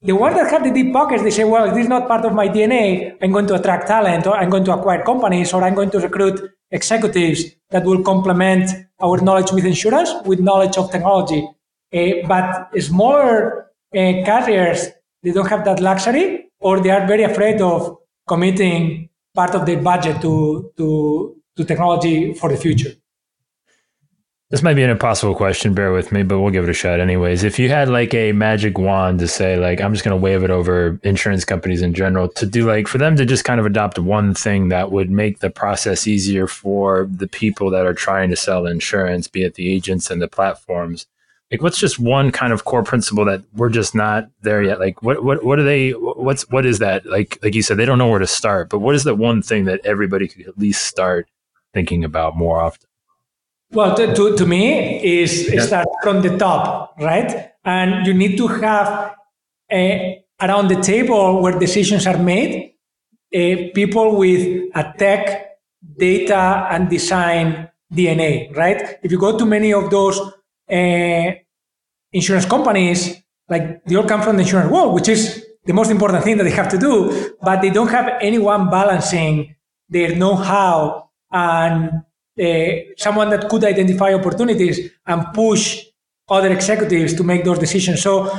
the 0.02 0.12
ones 0.12 0.36
that 0.36 0.50
have 0.50 0.64
the 0.64 0.70
deep 0.70 0.92
pockets, 0.92 1.22
they 1.22 1.30
say, 1.30 1.44
well, 1.44 1.68
this 1.68 1.84
is 1.84 1.88
not 1.88 2.08
part 2.08 2.24
of 2.24 2.32
my 2.32 2.48
DNA. 2.48 3.16
I'm 3.20 3.32
going 3.32 3.46
to 3.48 3.54
attract 3.54 3.86
talent 3.86 4.26
or 4.26 4.36
I'm 4.36 4.48
going 4.48 4.64
to 4.64 4.72
acquire 4.72 5.02
companies 5.02 5.52
or 5.52 5.62
I'm 5.62 5.74
going 5.74 5.90
to 5.90 6.00
recruit 6.00 6.40
executives 6.70 7.44
that 7.70 7.84
will 7.84 8.02
complement 8.02 8.70
our 9.02 9.20
knowledge 9.20 9.52
with 9.52 9.64
insurance 9.64 10.10
with 10.24 10.40
knowledge 10.40 10.78
of 10.78 10.90
technology. 10.90 11.46
Uh, 11.92 12.26
but 12.26 12.70
smaller 12.80 13.69
Uh, 13.92 14.24
carriers, 14.24 14.88
they 15.22 15.32
don't 15.32 15.48
have 15.48 15.64
that 15.64 15.80
luxury 15.80 16.50
or 16.60 16.80
they 16.80 16.90
are 16.90 17.06
very 17.06 17.24
afraid 17.24 17.60
of 17.60 17.98
committing 18.26 19.08
part 19.34 19.54
of 19.54 19.66
their 19.66 19.80
budget 19.82 20.20
to, 20.20 20.72
to, 20.76 21.36
to 21.56 21.64
technology 21.64 22.34
for 22.34 22.48
the 22.50 22.56
future. 22.56 22.92
This 24.50 24.64
might 24.64 24.74
be 24.74 24.82
an 24.82 24.90
impossible 24.90 25.36
question, 25.36 25.74
bear 25.74 25.92
with 25.92 26.10
me, 26.10 26.24
but 26.24 26.40
we'll 26.40 26.50
give 26.50 26.64
it 26.64 26.70
a 26.70 26.74
shot 26.74 26.98
anyways. 26.98 27.44
If 27.44 27.56
you 27.60 27.68
had 27.68 27.88
like 27.88 28.12
a 28.14 28.32
magic 28.32 28.78
wand 28.78 29.20
to 29.20 29.28
say, 29.28 29.56
like, 29.56 29.80
I'm 29.80 29.92
just 29.92 30.04
going 30.04 30.16
to 30.16 30.20
wave 30.20 30.42
it 30.42 30.50
over 30.50 30.98
insurance 31.04 31.44
companies 31.44 31.82
in 31.82 31.94
general 31.94 32.28
to 32.30 32.46
do 32.46 32.66
like 32.66 32.88
for 32.88 32.98
them 32.98 33.14
to 33.14 33.24
just 33.24 33.44
kind 33.44 33.60
of 33.60 33.66
adopt 33.66 34.00
one 34.00 34.34
thing 34.34 34.68
that 34.70 34.90
would 34.90 35.08
make 35.08 35.38
the 35.38 35.50
process 35.50 36.08
easier 36.08 36.48
for 36.48 37.08
the 37.12 37.28
people 37.28 37.70
that 37.70 37.86
are 37.86 37.94
trying 37.94 38.28
to 38.30 38.36
sell 38.36 38.66
insurance, 38.66 39.28
be 39.28 39.44
it 39.44 39.54
the 39.54 39.72
agents 39.72 40.10
and 40.10 40.20
the 40.20 40.26
platforms. 40.26 41.06
Like, 41.50 41.62
what's 41.62 41.78
just 41.78 41.98
one 41.98 42.30
kind 42.30 42.52
of 42.52 42.64
core 42.64 42.84
principle 42.84 43.24
that 43.24 43.42
we're 43.54 43.70
just 43.70 43.92
not 43.92 44.30
there 44.42 44.62
yet? 44.62 44.78
Like, 44.78 45.02
what, 45.02 45.24
what, 45.24 45.44
what 45.44 45.58
are 45.58 45.64
they, 45.64 45.90
what's, 45.90 46.48
what 46.48 46.64
is 46.64 46.78
that? 46.78 47.04
Like, 47.06 47.38
like 47.42 47.54
you 47.54 47.62
said, 47.62 47.76
they 47.76 47.84
don't 47.84 47.98
know 47.98 48.08
where 48.08 48.20
to 48.20 48.26
start, 48.26 48.68
but 48.68 48.78
what 48.78 48.94
is 48.94 49.02
that 49.04 49.16
one 49.16 49.42
thing 49.42 49.64
that 49.64 49.80
everybody 49.84 50.28
could 50.28 50.46
at 50.46 50.56
least 50.58 50.86
start 50.86 51.28
thinking 51.74 52.04
about 52.04 52.36
more 52.36 52.60
often? 52.60 52.88
Well, 53.72 53.96
to, 53.96 54.14
to, 54.14 54.36
to 54.36 54.46
me, 54.46 55.04
is 55.04 55.52
yeah. 55.52 55.62
start 55.62 55.88
from 56.02 56.22
the 56.22 56.36
top, 56.38 56.94
right? 57.00 57.50
And 57.64 58.06
you 58.06 58.14
need 58.14 58.36
to 58.36 58.46
have 58.46 59.14
a, 59.72 60.24
around 60.40 60.68
the 60.68 60.80
table 60.80 61.42
where 61.42 61.58
decisions 61.58 62.06
are 62.06 62.18
made, 62.18 62.74
a, 63.32 63.70
people 63.70 64.16
with 64.16 64.70
a 64.74 64.94
tech, 64.98 65.58
data, 65.98 66.68
and 66.70 66.88
design 66.88 67.68
DNA, 67.92 68.56
right? 68.56 68.98
If 69.02 69.10
you 69.10 69.18
go 69.18 69.36
to 69.36 69.44
many 69.44 69.72
of 69.72 69.90
those 69.90 70.20
uh, 70.70 71.32
insurance 72.12 72.46
companies, 72.46 73.22
like 73.48 73.84
they 73.84 73.96
all 73.96 74.06
come 74.06 74.22
from 74.22 74.36
the 74.36 74.42
insurance 74.42 74.70
world, 74.70 74.94
which 74.94 75.08
is 75.08 75.44
the 75.64 75.72
most 75.72 75.90
important 75.90 76.24
thing 76.24 76.36
that 76.36 76.44
they 76.44 76.50
have 76.50 76.68
to 76.68 76.78
do, 76.78 77.34
but 77.42 77.60
they 77.60 77.70
don't 77.70 77.90
have 77.90 78.18
anyone 78.20 78.70
balancing 78.70 79.54
their 79.88 80.14
know-how 80.14 81.10
and 81.30 82.02
uh, 82.40 82.70
someone 82.96 83.28
that 83.30 83.48
could 83.48 83.64
identify 83.64 84.14
opportunities 84.14 84.90
and 85.06 85.26
push 85.34 85.84
other 86.28 86.52
executives 86.52 87.14
to 87.14 87.24
make 87.24 87.44
those 87.44 87.58
decisions. 87.58 88.00
So 88.02 88.30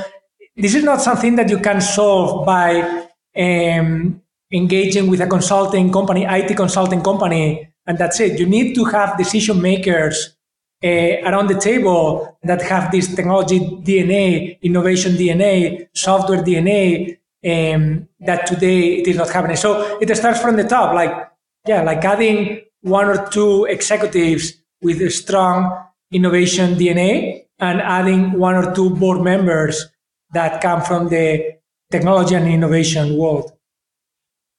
this 0.56 0.74
is 0.74 0.82
not 0.82 1.00
something 1.00 1.36
that 1.36 1.48
you 1.48 1.58
can 1.58 1.80
solve 1.80 2.44
by 2.46 3.06
um, 3.36 4.20
engaging 4.52 5.08
with 5.08 5.20
a 5.20 5.26
consulting 5.26 5.92
company, 5.92 6.24
IT 6.24 6.56
consulting 6.56 7.02
company, 7.02 7.68
and 7.86 7.98
that's 7.98 8.20
it. 8.20 8.38
You 8.38 8.46
need 8.46 8.74
to 8.74 8.84
have 8.86 9.16
decision 9.16 9.60
makers 9.60 10.36
uh, 10.84 11.28
around 11.28 11.48
the 11.48 11.58
table 11.58 12.38
that 12.42 12.62
have 12.62 12.90
this 12.90 13.14
technology 13.14 13.60
DNA, 13.60 14.60
innovation 14.62 15.12
DNA, 15.12 15.88
software 15.94 16.42
DNA. 16.42 17.18
Um, 17.44 18.08
that 18.20 18.46
today 18.46 19.00
it 19.00 19.08
is 19.08 19.16
not 19.16 19.28
happening. 19.30 19.56
So 19.56 19.98
it 20.00 20.14
starts 20.16 20.40
from 20.40 20.54
the 20.56 20.62
top, 20.62 20.94
like 20.94 21.28
yeah, 21.66 21.82
like 21.82 22.04
adding 22.04 22.62
one 22.82 23.06
or 23.06 23.26
two 23.28 23.64
executives 23.64 24.54
with 24.80 25.00
a 25.00 25.10
strong 25.10 25.86
innovation 26.12 26.74
DNA 26.74 27.44
and 27.58 27.80
adding 27.80 28.32
one 28.32 28.54
or 28.54 28.74
two 28.74 28.90
board 28.90 29.22
members 29.22 29.86
that 30.32 30.60
come 30.60 30.82
from 30.82 31.08
the 31.08 31.56
technology 31.90 32.34
and 32.34 32.48
innovation 32.48 33.16
world. 33.16 33.52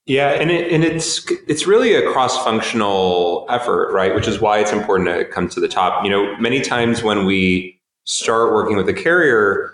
Yeah, 0.06 0.30
and 0.30 0.50
it, 0.50 0.70
and 0.70 0.84
it's 0.84 1.30
it's 1.48 1.66
really 1.66 1.94
a 1.94 2.10
cross 2.12 2.42
functional 2.44 3.46
effort, 3.48 3.90
right? 3.92 4.14
Which 4.14 4.28
is 4.28 4.38
why 4.40 4.58
it's 4.58 4.72
important 4.72 5.08
to 5.08 5.24
come 5.24 5.48
to 5.48 5.60
the 5.60 5.68
top. 5.68 6.04
You 6.04 6.10
know, 6.10 6.36
many 6.38 6.60
times 6.60 7.02
when 7.02 7.24
we 7.24 7.80
start 8.04 8.52
working 8.52 8.76
with 8.76 8.88
a 8.88 8.92
carrier, 8.92 9.72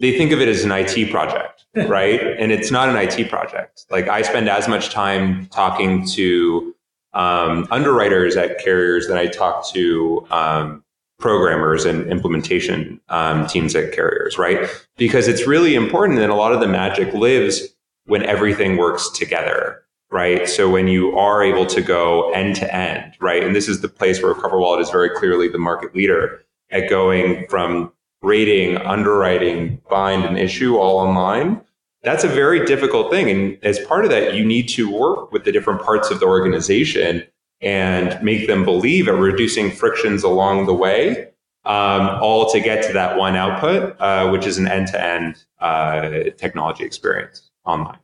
they 0.00 0.18
think 0.18 0.32
of 0.32 0.40
it 0.40 0.48
as 0.48 0.64
an 0.64 0.72
IT 0.72 1.12
project, 1.12 1.64
right? 1.88 2.20
and 2.20 2.50
it's 2.50 2.72
not 2.72 2.88
an 2.88 2.96
IT 2.96 3.30
project. 3.30 3.86
Like 3.90 4.08
I 4.08 4.22
spend 4.22 4.48
as 4.48 4.66
much 4.66 4.90
time 4.90 5.46
talking 5.46 6.04
to 6.08 6.74
um, 7.12 7.68
underwriters 7.70 8.36
at 8.36 8.58
carriers 8.58 9.06
than 9.06 9.16
I 9.16 9.26
talk 9.26 9.68
to 9.72 10.26
um, 10.30 10.84
programmers 11.20 11.84
and 11.84 12.10
implementation 12.10 13.00
um, 13.08 13.46
teams 13.46 13.74
at 13.76 13.92
carriers, 13.92 14.38
right? 14.38 14.68
Because 14.96 15.28
it's 15.28 15.46
really 15.46 15.74
important 15.76 16.18
that 16.18 16.30
a 16.30 16.34
lot 16.34 16.52
of 16.52 16.60
the 16.60 16.68
magic 16.68 17.12
lives 17.14 17.68
when 18.08 18.22
everything 18.24 18.76
works 18.76 19.08
together, 19.10 19.82
right? 20.10 20.48
So 20.48 20.68
when 20.68 20.88
you 20.88 21.16
are 21.16 21.42
able 21.42 21.66
to 21.66 21.80
go 21.80 22.30
end 22.32 22.56
to 22.56 22.74
end, 22.74 23.14
right? 23.20 23.42
And 23.42 23.54
this 23.54 23.68
is 23.68 23.80
the 23.80 23.88
place 23.88 24.22
where 24.22 24.34
CoverWallet 24.34 24.80
is 24.80 24.90
very 24.90 25.10
clearly 25.10 25.48
the 25.48 25.58
market 25.58 25.94
leader 25.94 26.42
at 26.70 26.90
going 26.90 27.46
from 27.48 27.92
rating, 28.20 28.76
underwriting, 28.78 29.80
bind, 29.88 30.24
and 30.24 30.38
issue 30.38 30.76
all 30.76 30.98
online 30.98 31.62
that's 32.02 32.24
a 32.24 32.28
very 32.28 32.64
difficult 32.64 33.10
thing. 33.10 33.28
And 33.28 33.58
as 33.64 33.78
part 33.80 34.04
of 34.04 34.10
that, 34.10 34.34
you 34.34 34.44
need 34.44 34.68
to 34.70 34.90
work 34.90 35.32
with 35.32 35.44
the 35.44 35.52
different 35.52 35.82
parts 35.82 36.10
of 36.10 36.20
the 36.20 36.26
organization 36.26 37.24
and 37.60 38.22
make 38.22 38.46
them 38.46 38.64
believe 38.64 39.08
at 39.08 39.14
reducing 39.14 39.70
frictions 39.70 40.22
along 40.22 40.66
the 40.66 40.74
way, 40.74 41.28
um, 41.64 42.08
all 42.22 42.50
to 42.52 42.60
get 42.60 42.86
to 42.86 42.92
that 42.92 43.18
one 43.18 43.34
output, 43.34 43.96
uh, 44.00 44.30
which 44.30 44.46
is 44.46 44.58
an 44.58 44.68
end-to-end 44.68 45.44
uh, 45.60 46.30
technology 46.36 46.84
experience 46.84 47.47
online. 47.68 47.98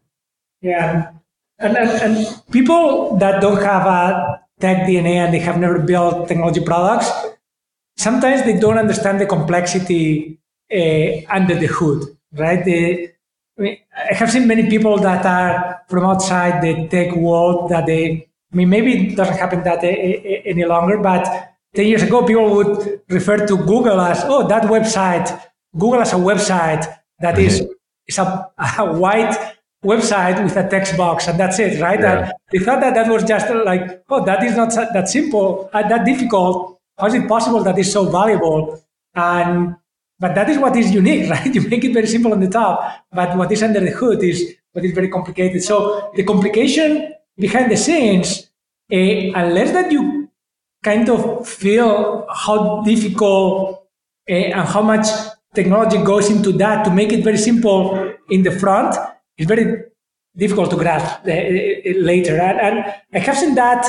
Yeah, 0.60 1.10
and, 1.58 1.76
and, 1.76 1.90
and 1.90 2.42
people 2.50 3.16
that 3.18 3.40
don't 3.40 3.62
have 3.62 3.86
a 3.86 4.40
tech 4.60 4.86
DNA 4.86 5.14
and 5.16 5.32
they 5.34 5.38
have 5.40 5.58
never 5.58 5.78
built 5.78 6.28
technology 6.28 6.62
products, 6.64 7.10
sometimes 7.96 8.44
they 8.44 8.58
don't 8.58 8.78
understand 8.78 9.20
the 9.20 9.26
complexity 9.26 10.38
uh, 10.72 11.10
under 11.30 11.54
the 11.54 11.66
hood, 11.66 12.16
right? 12.32 12.64
The, 12.64 13.10
I, 13.58 13.62
mean, 13.62 13.78
I 13.96 14.14
have 14.14 14.30
seen 14.30 14.46
many 14.46 14.68
people 14.68 14.98
that 14.98 15.24
are 15.26 15.82
from 15.88 16.04
outside 16.04 16.62
the 16.62 16.88
tech 16.88 17.14
world 17.14 17.70
that 17.70 17.86
they, 17.86 18.28
I 18.52 18.56
mean, 18.56 18.68
maybe 18.68 19.12
it 19.12 19.16
doesn't 19.16 19.36
happen 19.36 19.62
that 19.64 19.82
any 19.82 20.64
longer, 20.64 20.98
but 20.98 21.54
10 21.74 21.86
years 21.86 22.02
ago, 22.02 22.24
people 22.24 22.54
would 22.54 23.00
refer 23.08 23.46
to 23.46 23.56
Google 23.56 24.00
as, 24.00 24.22
oh, 24.24 24.46
that 24.48 24.64
website, 24.64 25.40
Google 25.76 26.00
as 26.00 26.12
a 26.12 26.16
website 26.16 26.84
that 27.20 27.34
mm-hmm. 27.34 27.46
is 27.46 27.68
a, 28.18 28.50
a 28.78 28.92
white 28.92 29.36
website 29.84 30.42
with 30.42 30.56
a 30.56 30.68
text 30.68 30.96
box 30.96 31.28
and 31.28 31.38
that's 31.38 31.58
it, 31.58 31.80
right? 31.80 32.00
Yeah. 32.00 32.32
They 32.50 32.58
thought 32.58 32.80
that 32.80 32.94
that 32.94 33.08
was 33.10 33.24
just 33.24 33.48
like, 33.50 34.02
oh, 34.08 34.24
that 34.24 34.42
is 34.42 34.56
not 34.56 34.74
that 34.74 35.08
simple, 35.08 35.68
uh, 35.72 35.86
that 35.88 36.04
difficult. 36.04 36.80
How 36.98 37.06
is 37.06 37.14
it 37.14 37.28
possible 37.28 37.62
that 37.64 37.78
is 37.78 37.92
so 37.92 38.10
valuable? 38.10 38.82
And 39.14 39.76
but 40.18 40.34
that 40.36 40.48
is 40.48 40.58
what 40.58 40.76
is 40.76 40.92
unique, 40.92 41.28
right? 41.34 41.54
You 41.54 41.68
make 41.68 41.84
it 41.84 41.92
very 41.92 42.06
simple 42.06 42.32
on 42.32 42.40
the 42.40 42.48
top, 42.48 43.04
but 43.12 43.36
what 43.36 43.52
is 43.52 43.62
under 43.62 43.80
the 43.80 43.90
hood 43.90 44.22
is 44.22 44.54
what 44.72 44.84
is 44.84 44.92
very 44.92 45.08
complicated. 45.08 45.62
So 45.62 46.10
the 46.14 46.24
complication 46.24 47.12
behind 47.36 47.70
the 47.70 47.76
scenes, 47.76 48.50
uh, 48.92 48.96
unless 48.96 49.72
that 49.72 49.90
you 49.92 50.30
kind 50.82 51.08
of 51.08 51.48
feel 51.48 52.26
how 52.30 52.82
difficult 52.82 53.86
uh, 54.28 54.32
and 54.32 54.68
how 54.68 54.82
much 54.82 55.06
technology 55.54 55.98
goes 56.02 56.30
into 56.30 56.52
that 56.52 56.84
to 56.84 56.90
make 56.90 57.12
it 57.12 57.24
very 57.24 57.38
simple 57.38 58.14
in 58.30 58.42
the 58.42 58.50
front, 58.50 58.96
it's 59.36 59.48
very 59.48 59.84
difficult 60.36 60.70
to 60.70 60.76
grasp 60.76 61.20
uh, 61.26 61.30
later. 62.00 62.40
And, 62.40 62.58
and, 62.60 62.94
I 63.14 63.18
have 63.18 63.38
seen 63.38 63.54
that 63.54 63.86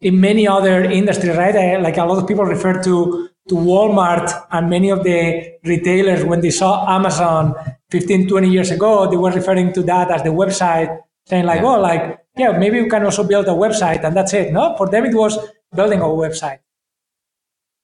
in 0.00 0.20
many 0.20 0.46
other 0.46 0.84
industries, 0.84 1.36
right? 1.36 1.56
I, 1.56 1.76
like 1.76 1.96
a 1.96 2.04
lot 2.04 2.18
of 2.18 2.28
people 2.28 2.44
refer 2.44 2.82
to 2.82 3.28
to 3.48 3.54
Walmart 3.54 4.46
and 4.50 4.68
many 4.68 4.90
of 4.90 5.02
the 5.04 5.58
retailers 5.64 6.24
when 6.24 6.40
they 6.40 6.50
saw 6.50 6.86
Amazon 6.88 7.54
15, 7.90 8.28
20 8.28 8.48
years 8.48 8.70
ago, 8.70 9.10
they 9.10 9.16
were 9.16 9.30
referring 9.30 9.72
to 9.72 9.82
that 9.82 10.10
as 10.10 10.22
the 10.22 10.28
website, 10.28 11.00
saying 11.26 11.46
like, 11.46 11.62
yeah. 11.62 11.66
oh, 11.66 11.80
like, 11.80 12.18
yeah, 12.36 12.52
maybe 12.58 12.82
we 12.82 12.88
can 12.88 13.04
also 13.04 13.24
build 13.24 13.46
a 13.46 13.52
website 13.52 14.04
and 14.04 14.14
that's 14.14 14.34
it. 14.34 14.52
No, 14.52 14.76
for 14.76 14.88
them 14.88 15.06
it 15.06 15.14
was 15.14 15.38
building 15.74 16.00
a 16.00 16.04
website. 16.04 16.58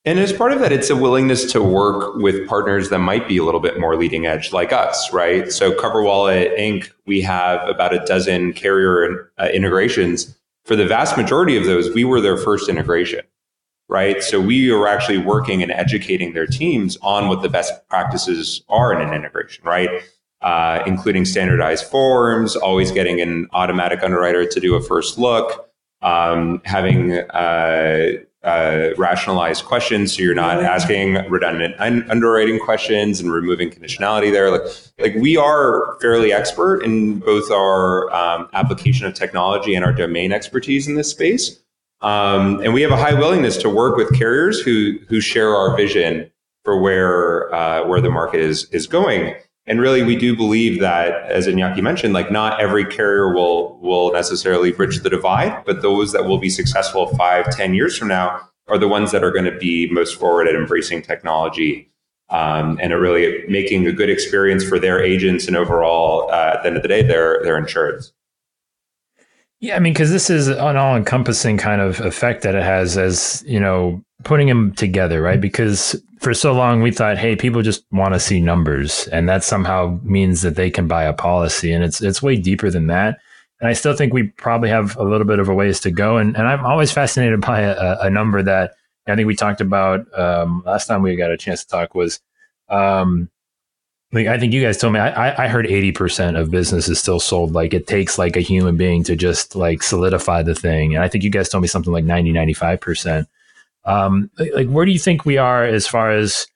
And 0.06 0.18
as 0.18 0.34
part 0.34 0.52
of 0.52 0.60
that, 0.60 0.70
it's 0.70 0.90
a 0.90 0.96
willingness 0.96 1.50
to 1.52 1.62
work 1.62 2.16
with 2.16 2.46
partners 2.46 2.90
that 2.90 2.98
might 2.98 3.26
be 3.26 3.38
a 3.38 3.44
little 3.44 3.60
bit 3.60 3.80
more 3.80 3.96
leading 3.96 4.26
edge, 4.26 4.52
like 4.52 4.70
us, 4.70 5.10
right? 5.14 5.50
So, 5.50 5.72
CoverWallet 5.72 6.58
Inc., 6.58 6.90
we 7.06 7.22
have 7.22 7.66
about 7.66 7.94
a 7.94 8.04
dozen 8.04 8.52
carrier 8.52 9.32
uh, 9.38 9.48
integrations. 9.54 10.36
For 10.66 10.76
the 10.76 10.86
vast 10.86 11.16
majority 11.16 11.56
of 11.56 11.64
those, 11.64 11.94
we 11.94 12.04
were 12.04 12.20
their 12.20 12.36
first 12.36 12.68
integration, 12.68 13.22
right? 13.88 14.22
So, 14.22 14.42
we 14.42 14.70
are 14.70 14.86
actually 14.86 15.18
working 15.18 15.62
and 15.62 15.72
educating 15.72 16.34
their 16.34 16.46
teams 16.46 16.98
on 17.00 17.28
what 17.28 17.40
the 17.40 17.48
best 17.48 17.88
practices 17.88 18.62
are 18.68 18.92
in 18.92 19.00
an 19.00 19.14
integration, 19.14 19.64
right? 19.64 19.88
Uh, 20.42 20.82
including 20.86 21.24
standardized 21.24 21.86
forms, 21.86 22.56
always 22.56 22.90
getting 22.90 23.22
an 23.22 23.48
automatic 23.54 24.02
underwriter 24.02 24.44
to 24.44 24.60
do 24.60 24.74
a 24.74 24.82
first 24.82 25.16
look, 25.16 25.70
um, 26.02 26.60
having 26.66 27.14
uh, 27.30 28.08
uh, 28.44 28.90
rationalized 28.96 29.64
questions, 29.64 30.14
so 30.14 30.22
you're 30.22 30.34
not 30.34 30.62
asking 30.62 31.14
redundant 31.30 31.74
un- 31.78 32.08
underwriting 32.10 32.58
questions 32.58 33.20
and 33.20 33.32
removing 33.32 33.70
conditionality 33.70 34.30
there. 34.30 34.50
Like, 34.50 34.62
like 34.98 35.14
we 35.16 35.36
are 35.36 35.98
fairly 36.00 36.32
expert 36.32 36.82
in 36.82 37.20
both 37.20 37.50
our 37.50 38.12
um, 38.14 38.48
application 38.52 39.06
of 39.06 39.14
technology 39.14 39.74
and 39.74 39.84
our 39.84 39.92
domain 39.92 40.32
expertise 40.32 40.86
in 40.86 40.94
this 40.94 41.10
space, 41.10 41.58
um, 42.02 42.60
and 42.60 42.74
we 42.74 42.82
have 42.82 42.90
a 42.90 42.96
high 42.96 43.14
willingness 43.14 43.56
to 43.58 43.68
work 43.68 43.96
with 43.96 44.12
carriers 44.14 44.60
who 44.60 44.98
who 45.08 45.20
share 45.20 45.54
our 45.54 45.76
vision 45.76 46.30
for 46.64 46.80
where 46.80 47.54
uh, 47.54 47.86
where 47.86 48.00
the 48.00 48.10
market 48.10 48.40
is 48.40 48.64
is 48.70 48.86
going. 48.86 49.34
And 49.66 49.80
really, 49.80 50.02
we 50.02 50.14
do 50.14 50.36
believe 50.36 50.80
that, 50.80 51.30
as 51.30 51.46
Iñaki 51.46 51.80
mentioned, 51.82 52.12
like 52.12 52.30
not 52.30 52.60
every 52.60 52.84
carrier 52.84 53.32
will 53.32 53.78
will 53.80 54.12
necessarily 54.12 54.72
bridge 54.72 55.00
the 55.00 55.08
divide, 55.08 55.64
but 55.64 55.80
those 55.80 56.12
that 56.12 56.26
will 56.26 56.38
be 56.38 56.50
successful 56.50 57.06
five, 57.16 57.48
ten 57.50 57.72
years 57.72 57.96
from 57.96 58.08
now 58.08 58.40
are 58.68 58.76
the 58.78 58.88
ones 58.88 59.10
that 59.12 59.24
are 59.24 59.30
going 59.30 59.44
to 59.46 59.56
be 59.58 59.90
most 59.90 60.18
forward 60.18 60.48
at 60.48 60.54
embracing 60.54 61.02
technology 61.02 61.90
um, 62.30 62.78
and 62.80 62.92
really 62.92 63.44
making 63.48 63.86
a 63.86 63.92
good 63.92 64.10
experience 64.10 64.64
for 64.64 64.78
their 64.78 65.02
agents 65.02 65.46
and 65.46 65.56
overall, 65.56 66.30
uh, 66.30 66.52
at 66.54 66.62
the 66.62 66.68
end 66.68 66.76
of 66.76 66.82
the 66.82 66.88
day, 66.88 67.02
their 67.02 67.42
their 67.42 67.60
insureds. 67.60 68.12
Yeah, 69.64 69.76
I 69.76 69.78
mean, 69.78 69.94
because 69.94 70.10
this 70.10 70.28
is 70.28 70.48
an 70.48 70.76
all-encompassing 70.76 71.56
kind 71.56 71.80
of 71.80 71.98
effect 72.00 72.42
that 72.42 72.54
it 72.54 72.62
has, 72.62 72.98
as 72.98 73.42
you 73.46 73.58
know, 73.58 74.04
putting 74.22 74.46
them 74.46 74.74
together, 74.74 75.22
right? 75.22 75.40
Because 75.40 75.96
for 76.20 76.34
so 76.34 76.52
long 76.52 76.82
we 76.82 76.90
thought, 76.90 77.16
hey, 77.16 77.34
people 77.34 77.62
just 77.62 77.82
want 77.90 78.12
to 78.12 78.20
see 78.20 78.42
numbers, 78.42 79.08
and 79.08 79.26
that 79.26 79.42
somehow 79.42 79.98
means 80.02 80.42
that 80.42 80.56
they 80.56 80.70
can 80.70 80.86
buy 80.86 81.04
a 81.04 81.14
policy, 81.14 81.72
and 81.72 81.82
it's 81.82 82.02
it's 82.02 82.22
way 82.22 82.36
deeper 82.36 82.68
than 82.68 82.88
that. 82.88 83.16
And 83.58 83.66
I 83.66 83.72
still 83.72 83.96
think 83.96 84.12
we 84.12 84.24
probably 84.24 84.68
have 84.68 84.98
a 84.98 85.02
little 85.02 85.26
bit 85.26 85.38
of 85.38 85.48
a 85.48 85.54
ways 85.54 85.80
to 85.80 85.90
go. 85.90 86.18
And 86.18 86.36
and 86.36 86.46
I'm 86.46 86.66
always 86.66 86.92
fascinated 86.92 87.40
by 87.40 87.60
a, 87.60 87.96
a 88.00 88.10
number 88.10 88.42
that 88.42 88.72
I 89.06 89.16
think 89.16 89.26
we 89.26 89.34
talked 89.34 89.62
about 89.62 90.06
um, 90.18 90.62
last 90.66 90.88
time 90.88 91.00
we 91.00 91.16
got 91.16 91.30
a 91.30 91.38
chance 91.38 91.64
to 91.64 91.70
talk 91.70 91.94
was. 91.94 92.20
Um, 92.68 93.30
like 94.14 94.28
I 94.28 94.38
think 94.38 94.52
you 94.52 94.62
guys 94.62 94.78
told 94.78 94.92
me 94.92 95.00
I, 95.00 95.44
I 95.44 95.48
heard 95.48 95.66
80% 95.66 96.40
of 96.40 96.52
business 96.52 96.88
is 96.88 97.00
still 97.00 97.18
sold. 97.18 97.52
Like 97.52 97.74
it 97.74 97.88
takes 97.88 98.16
like 98.16 98.36
a 98.36 98.40
human 98.40 98.76
being 98.76 99.02
to 99.04 99.16
just 99.16 99.56
like 99.56 99.82
solidify 99.82 100.44
the 100.44 100.54
thing. 100.54 100.94
And 100.94 101.02
I 101.02 101.08
think 101.08 101.24
you 101.24 101.30
guys 101.30 101.48
told 101.48 101.62
me 101.62 101.68
something 101.68 101.92
like 101.92 102.04
90, 102.04 102.32
95%. 102.32 103.26
Um, 103.84 104.30
like 104.54 104.68
where 104.68 104.86
do 104.86 104.92
you 104.92 105.00
think 105.00 105.24
we 105.24 105.36
are 105.36 105.64
as 105.64 105.88
far 105.88 106.12
as 106.12 106.46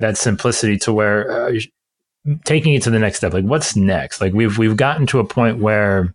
that 0.00 0.18
simplicity 0.18 0.76
to 0.78 0.92
where 0.92 1.30
uh, 1.30 1.60
taking 2.44 2.74
it 2.74 2.82
to 2.82 2.90
the 2.90 2.98
next 2.98 3.18
step? 3.18 3.32
Like 3.32 3.44
what's 3.44 3.76
next? 3.76 4.20
Like 4.20 4.32
we've, 4.32 4.58
we've 4.58 4.76
gotten 4.76 5.06
to 5.06 5.20
a 5.20 5.24
point 5.24 5.58
where, 5.58 6.12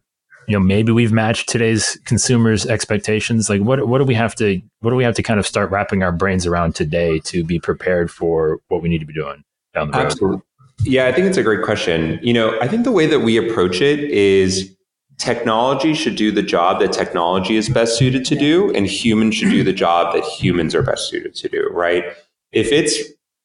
you 0.49 0.53
know, 0.53 0.59
maybe 0.59 0.91
we've 0.91 1.13
matched 1.13 1.47
today's 1.47 1.97
consumers 2.03 2.65
expectations. 2.65 3.49
Like 3.49 3.61
what, 3.61 3.87
what 3.87 3.99
do 3.99 4.03
we 4.03 4.15
have 4.15 4.35
to, 4.35 4.61
what 4.81 4.89
do 4.89 4.97
we 4.97 5.05
have 5.05 5.15
to 5.15 5.23
kind 5.23 5.39
of 5.39 5.47
start 5.47 5.71
wrapping 5.71 6.03
our 6.03 6.11
brains 6.11 6.45
around 6.45 6.75
today 6.75 7.19
to 7.19 7.45
be 7.45 7.59
prepared 7.59 8.11
for 8.11 8.59
what 8.67 8.81
we 8.81 8.89
need 8.89 8.99
to 8.99 9.05
be 9.05 9.13
doing 9.13 9.45
down 9.73 9.89
the 9.89 9.97
road? 9.97 10.05
Absolutely. 10.07 10.41
Yeah, 10.83 11.05
I 11.05 11.11
think 11.11 11.27
it's 11.27 11.37
a 11.37 11.43
great 11.43 11.63
question. 11.63 12.19
You 12.23 12.33
know, 12.33 12.59
I 12.59 12.67
think 12.67 12.83
the 12.83 12.91
way 12.91 13.05
that 13.05 13.19
we 13.19 13.37
approach 13.37 13.81
it 13.81 13.99
is 13.99 14.75
technology 15.17 15.93
should 15.93 16.15
do 16.15 16.31
the 16.31 16.41
job 16.41 16.79
that 16.79 16.91
technology 16.91 17.55
is 17.55 17.69
best 17.69 17.97
suited 17.97 18.25
to 18.25 18.35
do, 18.35 18.73
and 18.73 18.87
humans 18.87 19.35
should 19.35 19.51
do 19.51 19.63
the 19.63 19.73
job 19.73 20.13
that 20.15 20.23
humans 20.23 20.73
are 20.73 20.81
best 20.81 21.09
suited 21.09 21.35
to 21.35 21.47
do, 21.47 21.69
right? 21.71 22.05
If 22.51 22.71
it's 22.71 22.97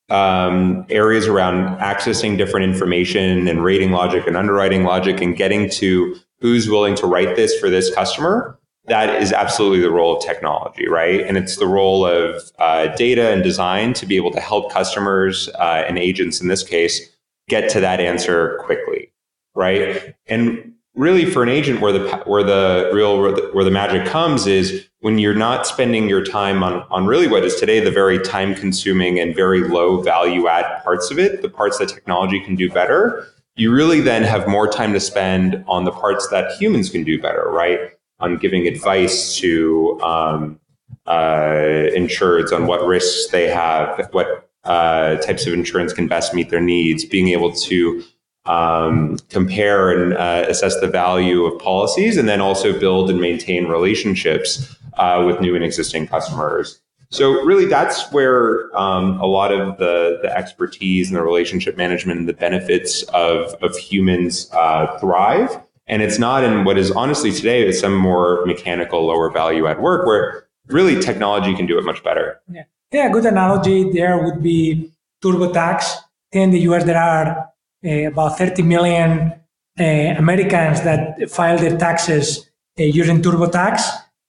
um, 0.09 0.87
areas 0.89 1.27
around 1.27 1.79
accessing 1.79 2.39
different 2.39 2.65
information 2.65 3.47
and 3.49 3.63
rating 3.63 3.93
logic 3.93 4.27
and 4.27 4.37
underwriting 4.37 4.85
logic 4.85 5.21
and 5.21 5.37
getting 5.37 5.69
to 5.71 6.17
who's 6.41 6.69
willing 6.69 6.95
to 6.97 7.07
write 7.07 7.37
this 7.37 7.59
for 7.59 7.69
this 7.69 7.95
customer, 7.95 8.59
that 8.87 9.21
is 9.21 9.33
absolutely 9.33 9.81
the 9.81 9.91
role 9.91 10.17
of 10.17 10.25
technology, 10.25 10.89
right? 10.89 11.21
And 11.21 11.37
it's 11.37 11.57
the 11.57 11.67
role 11.67 12.07
of 12.07 12.41
uh, 12.59 12.87
data 12.95 13.31
and 13.31 13.43
design 13.43 13.93
to 13.95 14.07
be 14.07 14.17
able 14.17 14.31
to 14.31 14.41
help 14.41 14.73
customers 14.73 15.49
uh, 15.57 15.85
and 15.87 15.99
agents 15.99 16.41
in 16.41 16.49
this 16.49 16.63
case 16.63 17.13
get 17.49 17.71
to 17.71 17.81
that 17.81 18.01
answer 18.01 18.59
quickly, 18.65 19.13
right? 19.55 20.15
And 20.27 20.75
really, 20.95 21.25
for 21.27 21.43
an 21.43 21.49
agent, 21.49 21.81
where 21.81 21.93
the 21.93 22.23
where 22.27 22.43
the 22.43 22.91
real 22.93 23.21
where 23.21 23.33
the, 23.33 23.51
where 23.53 23.65
the 23.65 23.71
magic 23.71 24.07
comes 24.07 24.47
is 24.47 24.89
when 25.01 25.19
you're 25.19 25.35
not 25.35 25.67
spending 25.67 26.09
your 26.09 26.25
time 26.25 26.63
on 26.63 26.85
on 26.91 27.07
really 27.07 27.29
what 27.29 27.45
is 27.45 27.55
today 27.57 27.81
the 27.81 27.91
very 27.91 28.19
time 28.19 28.55
consuming 28.55 29.21
and 29.21 29.35
very 29.35 29.69
low 29.69 30.01
value 30.03 30.49
add 30.49 30.83
parts 30.83 31.11
of 31.11 31.19
it, 31.19 31.43
the 31.43 31.49
parts 31.49 31.79
that 31.79 31.89
technology 31.89 32.41
can 32.41 32.57
do 32.57 32.71
better. 32.71 33.27
You 33.55 33.73
really 33.73 34.01
then 34.01 34.23
have 34.23 34.47
more 34.47 34.69
time 34.69 34.93
to 34.93 35.01
spend 35.01 35.65
on 35.67 35.85
the 35.85 35.93
parts 35.93 36.29
that 36.29 36.61
humans 36.61 36.91
can 36.91 37.05
do 37.05 37.21
better, 37.21 37.49
right? 37.49 37.79
On 38.21 38.37
giving 38.37 38.67
advice 38.67 39.37
to 39.37 39.99
um, 40.03 40.61
uh, 41.07 41.89
insureds 41.95 42.53
on 42.53 42.67
what 42.67 42.85
risks 42.85 43.31
they 43.31 43.49
have, 43.49 44.09
what 44.13 44.46
uh, 44.67 45.17
types 45.17 45.47
of 45.47 45.55
insurance 45.55 45.93
can 45.93 46.09
best 46.09 46.35
meet 46.35 46.51
their 46.51 46.61
needs, 46.61 47.05
being 47.05 47.29
able 47.29 47.53
to 47.53 48.03
um, 48.47 49.19
compare 49.29 49.91
and 49.91 50.15
uh, 50.15 50.45
assess 50.49 50.79
the 50.81 50.89
value 50.89 51.45
of 51.45 51.61
policies, 51.61 52.17
and 52.17 52.29
then 52.29 52.41
also 52.41 52.79
build 52.79 53.11
and 53.11 53.21
maintain 53.21 53.67
relationships 53.67 54.77
uh, 54.99 55.23
with 55.27 55.41
new 55.41 55.55
and 55.55 55.65
existing 55.65 56.07
customers. 56.07 56.81
So 57.11 57.45
really, 57.45 57.67
that's 57.67 58.11
where 58.13 58.77
um, 58.77 59.21
a 59.21 59.27
lot 59.27 59.53
of 59.53 59.79
the 59.79 60.19
the 60.23 60.37
expertise 60.37 61.09
and 61.09 61.17
the 61.17 61.23
relationship 61.23 61.77
management 61.77 62.19
and 62.19 62.29
the 62.29 62.33
benefits 62.33 63.03
of 63.15 63.55
of 63.63 63.77
humans 63.77 64.51
uh, 64.53 64.99
thrive. 64.99 65.51
And 65.87 66.03
it's 66.03 66.19
not 66.19 66.43
in 66.43 66.65
what 66.65 66.79
is 66.79 66.91
honestly 66.91 67.31
today 67.31 67.65
is 67.65 67.79
some 67.79 67.97
more 67.97 68.45
mechanical, 68.45 69.07
lower 69.07 69.31
value 69.31 69.69
add 69.69 69.81
work 69.81 70.05
where 70.05 70.49
really 70.67 71.01
technology 71.01 71.55
can 71.55 71.67
do 71.67 71.79
it 71.79 71.85
much 71.85 72.03
better. 72.03 72.41
Yeah, 72.51 72.65
yeah. 72.93 73.09
A 73.09 73.11
good 73.11 73.27
analogy 73.27 73.91
there 73.93 74.23
would 74.23 74.43
be 74.43 74.91
TurboTax. 75.23 76.03
In 76.33 76.51
the 76.51 76.61
US, 76.61 76.85
there 76.85 76.99
are 76.99 77.53
uh, 77.85 78.09
about 78.09 78.39
30 78.39 78.63
million 78.63 79.33
uh, 79.79 79.83
Americans 80.19 80.83
that 80.83 81.31
file 81.31 81.59
their 81.59 81.77
taxes 81.77 82.51
uh, 82.79 82.83
using 82.83 83.23
TurboTax, 83.23 83.83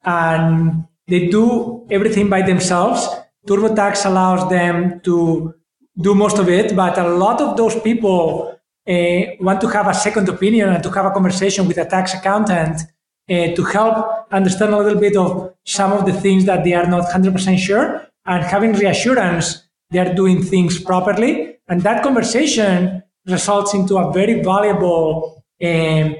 and 0.03 0.85
they 1.07 1.27
do 1.27 1.85
everything 1.89 2.29
by 2.29 2.41
themselves. 2.41 3.07
TurboTax 3.47 4.05
allows 4.05 4.49
them 4.49 4.99
to 5.01 5.53
do 5.99 6.13
most 6.13 6.37
of 6.37 6.49
it, 6.49 6.75
but 6.75 6.97
a 6.97 7.07
lot 7.07 7.41
of 7.41 7.57
those 7.57 7.79
people 7.81 8.53
want 9.39 9.59
to 9.59 9.67
have 9.67 9.87
a 9.87 9.93
second 9.93 10.29
opinion 10.29 10.69
and 10.69 10.81
to 10.83 10.89
have 10.91 11.05
a 11.05 11.11
conversation 11.11 11.67
with 11.67 11.77
a 11.77 11.85
tax 11.85 12.13
accountant 12.13 12.81
to 13.27 13.63
help 13.73 14.27
understand 14.31 14.73
a 14.73 14.77
little 14.77 14.99
bit 14.99 15.17
of 15.17 15.53
some 15.65 15.91
of 15.91 16.05
the 16.05 16.13
things 16.13 16.45
that 16.45 16.63
they 16.63 16.73
are 16.73 16.87
not 16.87 17.09
100% 17.09 17.57
sure 17.57 18.06
and 18.27 18.43
having 18.43 18.73
reassurance 18.73 19.67
they 19.89 19.99
are 19.99 20.13
doing 20.13 20.43
things 20.43 20.81
properly. 20.81 21.57
And 21.67 21.81
that 21.81 22.03
conversation 22.03 23.03
results 23.25 23.73
into 23.73 23.97
a 23.97 24.11
very 24.11 24.41
valuable 24.41 25.43
um, 25.63 26.15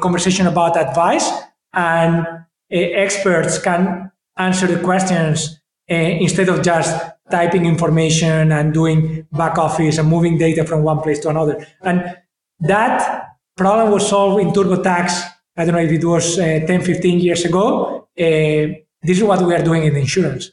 conversation 0.00 0.46
about 0.46 0.76
advice 0.76 1.30
and 1.72 2.26
uh, 2.26 2.44
experts 2.70 3.58
can 3.58 4.10
answer 4.36 4.66
the 4.66 4.82
questions 4.82 5.60
uh, 5.90 5.94
instead 5.94 6.48
of 6.48 6.62
just 6.62 6.94
typing 7.30 7.66
information 7.66 8.52
and 8.52 8.72
doing 8.72 9.26
back 9.32 9.58
office 9.58 9.98
and 9.98 10.08
moving 10.08 10.38
data 10.38 10.64
from 10.64 10.82
one 10.82 11.00
place 11.00 11.18
to 11.20 11.28
another. 11.28 11.66
And 11.82 12.16
that 12.60 13.26
problem 13.56 13.90
was 13.90 14.08
solved 14.08 14.40
in 14.40 14.50
TurboTax. 14.50 15.22
I 15.56 15.64
don't 15.64 15.74
know 15.74 15.80
if 15.80 15.90
it 15.90 16.04
was 16.04 16.38
uh, 16.38 16.60
10, 16.66 16.82
15 16.82 17.20
years 17.20 17.44
ago. 17.44 18.08
Uh, 18.18 18.74
this 19.02 19.18
is 19.18 19.22
what 19.22 19.42
we 19.42 19.54
are 19.54 19.62
doing 19.62 19.84
in 19.84 19.96
insurance. 19.96 20.50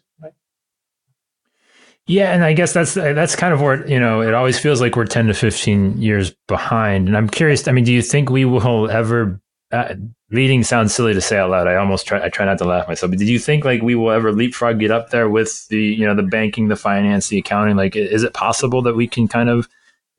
Yeah, 2.08 2.34
and 2.34 2.44
I 2.44 2.54
guess 2.54 2.74
that's 2.74 2.94
that's 2.94 3.36
kind 3.36 3.54
of 3.54 3.62
where 3.62 3.88
you 3.88 4.00
know 4.00 4.22
it 4.22 4.34
always 4.34 4.60
feels 4.60 4.80
like 4.80 4.96
we're 4.96 5.06
ten 5.06 5.26
to 5.28 5.34
fifteen 5.34 6.00
years 6.00 6.32
behind. 6.48 7.08
And 7.08 7.18
I'm 7.18 7.28
curious. 7.28 7.68
I 7.68 7.72
mean, 7.72 7.84
do 7.84 7.94
you 7.94 8.02
think 8.02 8.30
we 8.30 8.46
will 8.46 8.90
ever? 8.90 9.42
Uh, 9.72 9.96
leading 10.32 10.64
sounds 10.64 10.94
silly 10.94 11.14
to 11.14 11.22
say 11.22 11.38
out 11.38 11.50
loud. 11.50 11.68
I 11.68 11.76
almost 11.76 12.06
try. 12.06 12.24
I 12.24 12.30
try 12.30 12.46
not 12.46 12.60
to 12.60 12.66
laugh 12.66 12.88
myself. 12.88 13.12
But 13.12 13.20
did 13.20 13.28
you 13.28 13.40
think 13.40 13.66
like 13.66 13.82
we 13.82 13.96
will 13.96 14.12
ever 14.12 14.32
leapfrog 14.32 14.80
get 14.80 14.92
up 14.92 15.10
there 15.10 15.30
with 15.30 15.68
the 15.70 15.82
you 15.82 16.06
know 16.06 16.14
the 16.14 16.24
banking, 16.24 16.68
the 16.68 16.76
finance, 16.76 17.30
the 17.30 17.40
accounting? 17.40 17.76
Like, 17.76 17.96
is 17.96 18.24
it 18.24 18.34
possible 18.34 18.84
that 18.84 18.96
we 18.96 19.08
can 19.08 19.28
kind 19.28 19.50
of 19.50 19.68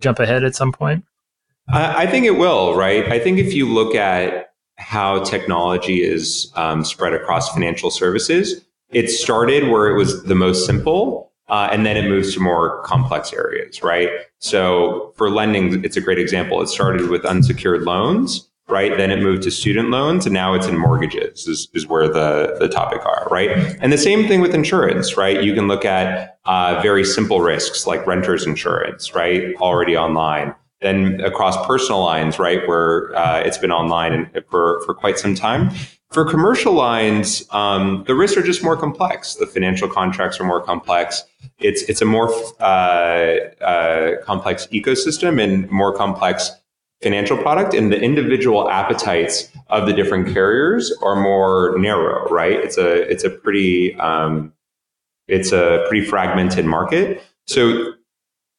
jump 0.00 0.18
ahead 0.18 0.42
at 0.42 0.56
some 0.56 0.72
point? 0.72 1.04
I, 1.68 2.02
I 2.02 2.06
think 2.08 2.26
it 2.26 2.32
will. 2.32 2.74
Right. 2.74 3.10
I 3.10 3.20
think 3.20 3.38
if 3.38 3.54
you 3.54 3.68
look 3.68 3.94
at 3.94 4.50
how 4.78 5.22
technology 5.22 6.02
is 6.02 6.52
um, 6.56 6.84
spread 6.84 7.14
across 7.14 7.52
financial 7.52 7.90
services, 7.90 8.64
it 8.90 9.08
started 9.08 9.68
where 9.68 9.88
it 9.88 9.96
was 9.96 10.24
the 10.24 10.34
most 10.34 10.66
simple 10.66 11.32
uh, 11.48 11.68
and 11.70 11.86
then 11.86 11.96
it 11.96 12.08
moves 12.08 12.34
to 12.34 12.40
more 12.40 12.82
complex 12.82 13.32
areas, 13.32 13.82
right? 13.82 14.08
So 14.38 15.12
for 15.16 15.30
lending, 15.30 15.84
it's 15.84 15.96
a 15.96 16.00
great 16.00 16.18
example. 16.18 16.60
It 16.60 16.68
started 16.68 17.08
with 17.08 17.24
unsecured 17.24 17.82
loans, 17.82 18.48
right? 18.68 18.96
Then 18.96 19.10
it 19.12 19.22
moved 19.22 19.42
to 19.44 19.50
student 19.50 19.90
loans, 19.90 20.26
and 20.26 20.34
now 20.34 20.54
it's 20.54 20.66
in 20.66 20.76
mortgages 20.76 21.46
is, 21.46 21.68
is 21.72 21.86
where 21.86 22.08
the, 22.08 22.56
the 22.58 22.68
topic 22.68 23.04
are, 23.06 23.28
right? 23.30 23.50
And 23.80 23.92
the 23.92 23.98
same 23.98 24.26
thing 24.26 24.40
with 24.40 24.54
insurance, 24.54 25.16
right? 25.16 25.42
You 25.42 25.54
can 25.54 25.68
look 25.68 25.84
at 25.84 26.38
uh, 26.46 26.80
very 26.82 27.04
simple 27.04 27.40
risks 27.40 27.86
like 27.86 28.04
renter's 28.06 28.44
insurance, 28.44 29.14
right? 29.14 29.54
Already 29.56 29.96
online. 29.96 30.54
Then 30.80 31.20
across 31.20 31.64
personal 31.66 32.04
lines, 32.04 32.38
right, 32.38 32.66
where 32.68 33.16
uh, 33.16 33.38
it's 33.40 33.56
been 33.56 33.72
online 33.72 34.30
for, 34.50 34.82
for 34.84 34.94
quite 34.94 35.18
some 35.18 35.34
time. 35.34 35.70
For 36.12 36.24
commercial 36.24 36.72
lines, 36.72 37.44
um, 37.50 38.04
the 38.06 38.14
risks 38.14 38.36
are 38.36 38.42
just 38.42 38.62
more 38.62 38.76
complex. 38.76 39.34
The 39.34 39.46
financial 39.46 39.88
contracts 39.88 40.38
are 40.40 40.44
more 40.44 40.62
complex. 40.62 41.24
It's 41.58 41.82
it's 41.82 42.00
a 42.00 42.04
more 42.04 42.32
uh, 42.60 43.36
uh, 43.60 44.22
complex 44.22 44.66
ecosystem 44.68 45.42
and 45.42 45.68
more 45.70 45.94
complex 45.94 46.52
financial 47.02 47.36
product, 47.36 47.74
and 47.74 47.92
the 47.92 48.00
individual 48.00 48.70
appetites 48.70 49.50
of 49.68 49.86
the 49.86 49.92
different 49.92 50.32
carriers 50.32 50.92
are 51.02 51.16
more 51.16 51.76
narrow. 51.76 52.28
Right? 52.28 52.52
It's 52.52 52.78
a 52.78 53.02
it's 53.10 53.24
a 53.24 53.30
pretty 53.30 53.94
um, 53.96 54.52
it's 55.26 55.50
a 55.50 55.84
pretty 55.88 56.06
fragmented 56.06 56.66
market. 56.66 57.20
So 57.48 57.94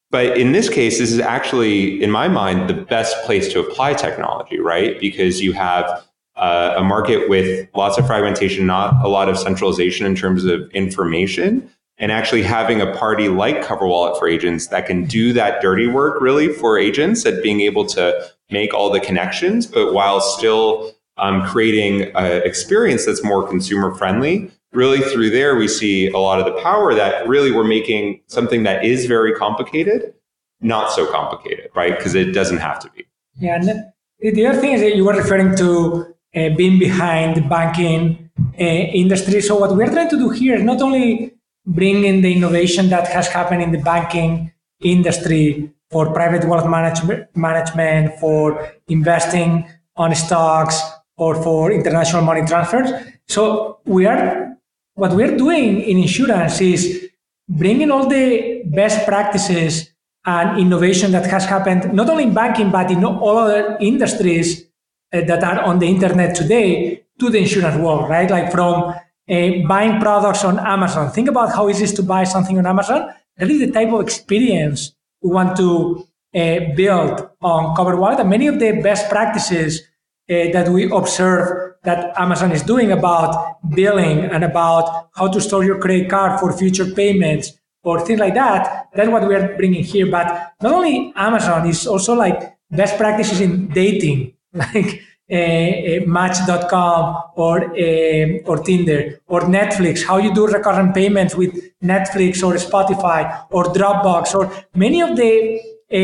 but 0.10 0.38
in 0.38 0.54
this 0.54 0.70
case, 0.70 1.00
this 1.00 1.12
is 1.12 1.20
actually, 1.20 2.02
in 2.02 2.12
my 2.12 2.30
mind, 2.30 2.70
the 2.70 2.74
best 2.74 3.22
place 3.26 3.52
to 3.52 3.60
apply 3.60 3.94
technology, 3.94 4.58
right? 4.58 4.98
Because 5.00 5.42
you 5.42 5.52
have 5.52 6.07
uh, 6.38 6.76
a 6.78 6.84
market 6.84 7.30
with 7.30 7.68
lots 7.76 7.98
of 7.98 8.06
fragmentation, 8.08 8.66
not 8.66 9.04
a 9.04 9.08
lot 9.08 9.30
of 9.30 9.38
centralization 9.38 10.06
in 10.06 10.16
terms 10.16 10.46
of 10.46 10.70
information, 10.72 11.70
and 11.98 12.12
actually 12.12 12.44
having 12.44 12.82
a 12.82 12.94
party 12.96 13.28
like 13.28 13.64
CoverWallet 13.64 14.20
for 14.20 14.28
agents 14.28 14.68
that 14.68 14.86
can 14.86 15.06
do 15.06 15.34
that 15.34 15.62
dirty 15.62 15.88
work 15.88 16.22
really 16.22 16.50
for 16.50 16.78
agents 16.78 17.26
at 17.26 17.42
being 17.42 17.62
able 17.62 17.86
to 17.88 18.30
make 18.52 18.74
all 18.74 18.92
the 18.92 19.00
connections, 19.00 19.66
but 19.66 19.94
while 19.94 20.22
still 20.22 20.94
um, 21.18 21.46
creating 21.48 22.04
an 22.16 22.44
experience 22.44 23.06
that's 23.06 23.24
more 23.24 23.48
consumer 23.48 23.94
friendly. 23.96 24.52
Really, 24.74 25.00
through 25.00 25.32
there, 25.32 25.56
we 25.56 25.68
see 25.68 26.08
a 26.08 26.18
lot 26.18 26.40
of 26.40 26.46
the 26.46 26.62
power 26.62 26.94
that 26.94 27.28
really 27.28 27.52
we're 27.52 27.64
making 27.64 28.22
something 28.28 28.64
that 28.64 28.86
is 28.86 29.06
very 29.06 29.34
complicated 29.34 30.14
not 30.62 30.92
so 30.92 31.10
complicated, 31.12 31.70
right? 31.76 31.98
Because 31.98 32.16
it 32.16 32.32
doesn't 32.32 32.58
have 32.58 32.80
to 32.80 32.90
be. 32.92 33.06
Yeah. 33.36 33.56
And 33.56 33.86
the 34.20 34.46
other 34.46 34.60
thing 34.60 34.74
is 34.74 34.82
that 34.82 34.96
you 34.96 35.06
were 35.06 35.14
referring 35.14 35.56
to 35.58 36.16
uh, 36.38 36.50
being 36.56 36.78
behind 36.78 37.36
the 37.36 37.42
banking 37.42 38.30
uh, 38.60 38.64
industry. 38.64 39.42
So 39.42 39.56
what 39.56 39.76
we're 39.76 39.92
trying 39.92 40.10
to 40.10 40.18
do 40.18 40.30
here 40.30 40.56
is 40.56 40.64
not 40.64 40.82
only 40.82 41.34
bring 41.66 42.06
in 42.06 42.22
the 42.22 42.32
innovation 42.32 42.90
that 42.90 43.08
has 43.08 43.28
happened 43.28 43.62
in 43.64 43.72
the 43.72 43.80
banking 43.80 44.52
industry 44.82 45.74
for 45.92 46.14
private 46.14 46.48
wealth 46.48 46.70
management, 46.70 47.36
management 47.36 48.20
for 48.20 48.72
investing 48.88 49.68
on 49.96 50.14
stocks 50.14 50.80
or 51.18 51.42
for 51.42 51.72
international 51.72 52.22
money 52.22 52.46
transfers. 52.46 52.92
So 53.28 53.80
we 53.86 54.06
are 54.06 54.56
what 54.96 55.14
we're 55.14 55.38
doing 55.38 55.82
in 55.82 55.98
insurance 55.98 56.62
is 56.62 57.10
bringing 57.50 57.92
all 57.92 58.08
the 58.08 58.64
best 58.66 59.06
practices 59.06 59.92
and 60.26 60.60
innovation 60.60 61.12
that 61.12 61.26
has 61.26 61.46
happened 61.46 61.94
not 61.94 62.10
only 62.10 62.24
in 62.24 62.34
banking 62.34 62.70
but 62.70 62.92
in 62.92 63.04
all 63.04 63.38
other 63.38 63.78
industries 63.80 64.67
that 65.12 65.44
are 65.44 65.62
on 65.62 65.80
the 65.80 65.88
internet 65.88 66.36
today 66.36 67.04
to 67.20 67.30
the 67.30 67.40
insurance 67.40 67.78
world, 67.78 68.10
right? 68.10 68.30
Like 68.30 68.52
from 68.52 68.84
uh, 68.84 69.52
buying 69.68 70.00
products 70.00 70.44
on 70.44 70.60
Amazon. 70.60 71.12
Think 71.12 71.30
about 71.30 71.54
how 71.54 71.70
easy 71.70 71.84
it 71.84 71.90
is 71.90 71.94
to 71.96 72.04
buy 72.04 72.24
something 72.24 72.58
on 72.58 72.66
Amazon. 72.66 73.14
Is 73.40 73.60
the 73.60 73.72
type 73.72 73.92
of 73.94 74.02
experience 74.02 74.96
we 75.22 75.30
want 75.30 75.56
to 75.58 76.08
uh, 76.36 76.60
build 76.76 77.30
on 77.42 77.76
CoverWallet. 77.76 78.20
And 78.20 78.30
many 78.30 78.48
of 78.48 78.60
the 78.60 78.82
best 78.82 79.10
practices 79.10 79.82
that 80.28 80.68
we 80.68 80.92
observe 80.92 81.76
that 81.84 82.20
Amazon 82.20 82.52
is 82.52 82.62
doing 82.64 82.92
about 82.92 83.60
billing 83.74 84.26
and 84.26 84.44
about 84.44 85.10
how 85.16 85.28
to 85.28 85.40
store 85.40 85.64
your 85.64 85.80
credit 85.80 86.10
card 86.10 86.40
for 86.40 86.52
future 86.52 86.86
payments 86.86 87.54
or 87.84 88.02
things 88.02 88.20
like 88.20 88.34
that. 88.34 88.88
That's 88.94 89.10
what 89.10 89.28
we 89.28 89.36
are 89.36 89.56
bringing 89.56 89.84
here. 89.84 90.08
But 90.12 90.54
not 90.62 90.74
only 90.74 91.14
Amazon 91.16 91.68
is 91.68 91.88
also 91.88 92.14
like 92.14 92.58
best 92.72 92.98
practices 92.98 93.40
in 93.40 93.70
dating, 93.70 94.34
like 94.58 95.02
uh, 95.30 95.36
uh, 95.36 96.00
Match.com 96.06 97.24
or 97.36 97.78
uh, 97.78 98.40
or 98.46 98.58
Tinder 98.64 99.20
or 99.28 99.42
Netflix. 99.42 100.06
How 100.06 100.18
you 100.18 100.34
do 100.34 100.48
recurrent 100.48 100.96
payments 100.96 101.36
with 101.36 101.54
Netflix 101.84 102.42
or 102.44 102.54
Spotify 102.56 103.46
or 103.52 103.66
Dropbox 103.66 104.34
or 104.34 104.50
many 104.74 105.02
of 105.02 105.18
the 105.18 105.60
uh, 105.92 105.98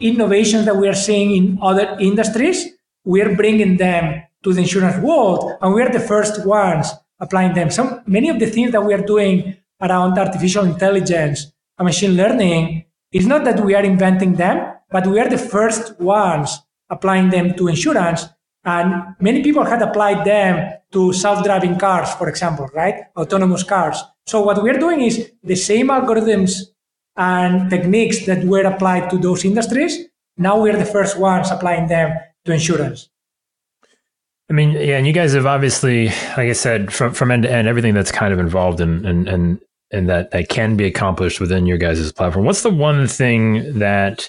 innovations 0.00 0.64
that 0.66 0.76
we 0.76 0.86
are 0.88 0.94
seeing 0.94 1.36
in 1.36 1.58
other 1.60 1.96
industries. 1.98 2.68
We 3.04 3.20
are 3.22 3.34
bringing 3.34 3.78
them 3.78 4.22
to 4.44 4.52
the 4.52 4.60
insurance 4.60 5.02
world, 5.02 5.58
and 5.60 5.74
we 5.74 5.82
are 5.82 5.90
the 5.90 6.00
first 6.00 6.46
ones 6.46 6.92
applying 7.18 7.54
them. 7.54 7.70
Some 7.70 8.02
many 8.06 8.28
of 8.28 8.38
the 8.38 8.46
things 8.46 8.70
that 8.72 8.84
we 8.84 8.94
are 8.94 9.04
doing 9.04 9.56
around 9.80 10.18
artificial 10.18 10.64
intelligence 10.64 11.50
and 11.78 11.86
machine 11.86 12.16
learning 12.16 12.84
is 13.12 13.26
not 13.26 13.44
that 13.44 13.64
we 13.64 13.74
are 13.74 13.82
inventing 13.82 14.34
them, 14.34 14.74
but 14.90 15.06
we 15.06 15.18
are 15.18 15.28
the 15.28 15.38
first 15.38 15.98
ones 16.00 16.60
applying 16.90 17.30
them 17.30 17.54
to 17.54 17.68
insurance. 17.68 18.26
And 18.64 19.14
many 19.20 19.42
people 19.42 19.64
had 19.64 19.82
applied 19.82 20.24
them 20.24 20.74
to 20.92 21.12
self-driving 21.12 21.78
cars, 21.78 22.12
for 22.14 22.28
example, 22.28 22.68
right? 22.74 23.04
Autonomous 23.16 23.62
cars. 23.62 24.02
So 24.26 24.42
what 24.42 24.62
we're 24.62 24.78
doing 24.78 25.00
is 25.00 25.30
the 25.42 25.56
same 25.56 25.88
algorithms 25.88 26.62
and 27.16 27.70
techniques 27.70 28.26
that 28.26 28.44
were 28.44 28.64
applied 28.64 29.10
to 29.10 29.18
those 29.18 29.44
industries. 29.44 30.06
Now 30.36 30.60
we're 30.60 30.76
the 30.76 30.84
first 30.84 31.18
ones 31.18 31.50
applying 31.50 31.88
them 31.88 32.16
to 32.44 32.52
insurance. 32.52 33.08
I 34.50 34.54
mean, 34.54 34.70
yeah, 34.72 34.96
and 34.96 35.06
you 35.06 35.12
guys 35.12 35.34
have 35.34 35.44
obviously, 35.46 36.06
like 36.08 36.48
I 36.48 36.52
said, 36.52 36.92
from 36.92 37.12
from 37.12 37.30
end 37.30 37.42
to 37.42 37.52
end, 37.52 37.68
everything 37.68 37.92
that's 37.92 38.12
kind 38.12 38.32
of 38.32 38.38
involved 38.38 38.80
in 38.80 39.04
in, 39.04 39.28
in 39.28 39.60
and 39.90 40.08
that 40.08 40.30
that 40.30 40.48
can 40.48 40.76
be 40.76 40.86
accomplished 40.86 41.40
within 41.40 41.66
your 41.66 41.76
guys' 41.76 42.12
platform. 42.12 42.46
What's 42.46 42.62
the 42.62 42.70
one 42.70 43.06
thing 43.06 43.78
that 43.78 44.28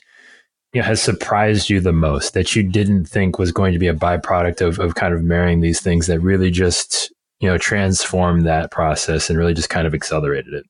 you 0.73 0.82
know, 0.82 0.88
has 0.88 1.01
surprised 1.01 1.69
you 1.69 1.79
the 1.79 1.93
most 1.93 2.34
that 2.34 2.55
you 2.55 2.63
didn't 2.63 3.05
think 3.05 3.39
was 3.39 3.51
going 3.51 3.73
to 3.73 3.79
be 3.79 3.88
a 3.88 3.93
byproduct 3.93 4.62
of, 4.62 4.79
of 4.79 4.95
kind 4.95 5.13
of 5.13 5.23
marrying 5.23 5.62
these 5.62 5.82
things 5.82 6.08
that 6.08 6.19
really 6.19 6.51
just 6.51 7.12
you 7.39 7.49
know 7.49 7.58
transformed 7.58 8.45
that 8.45 8.71
process 8.71 9.29
and 9.29 9.39
really 9.39 9.53
just 9.53 9.69
kind 9.69 9.88
of 9.88 9.93
accelerated 9.93 10.53
it? 10.53 10.65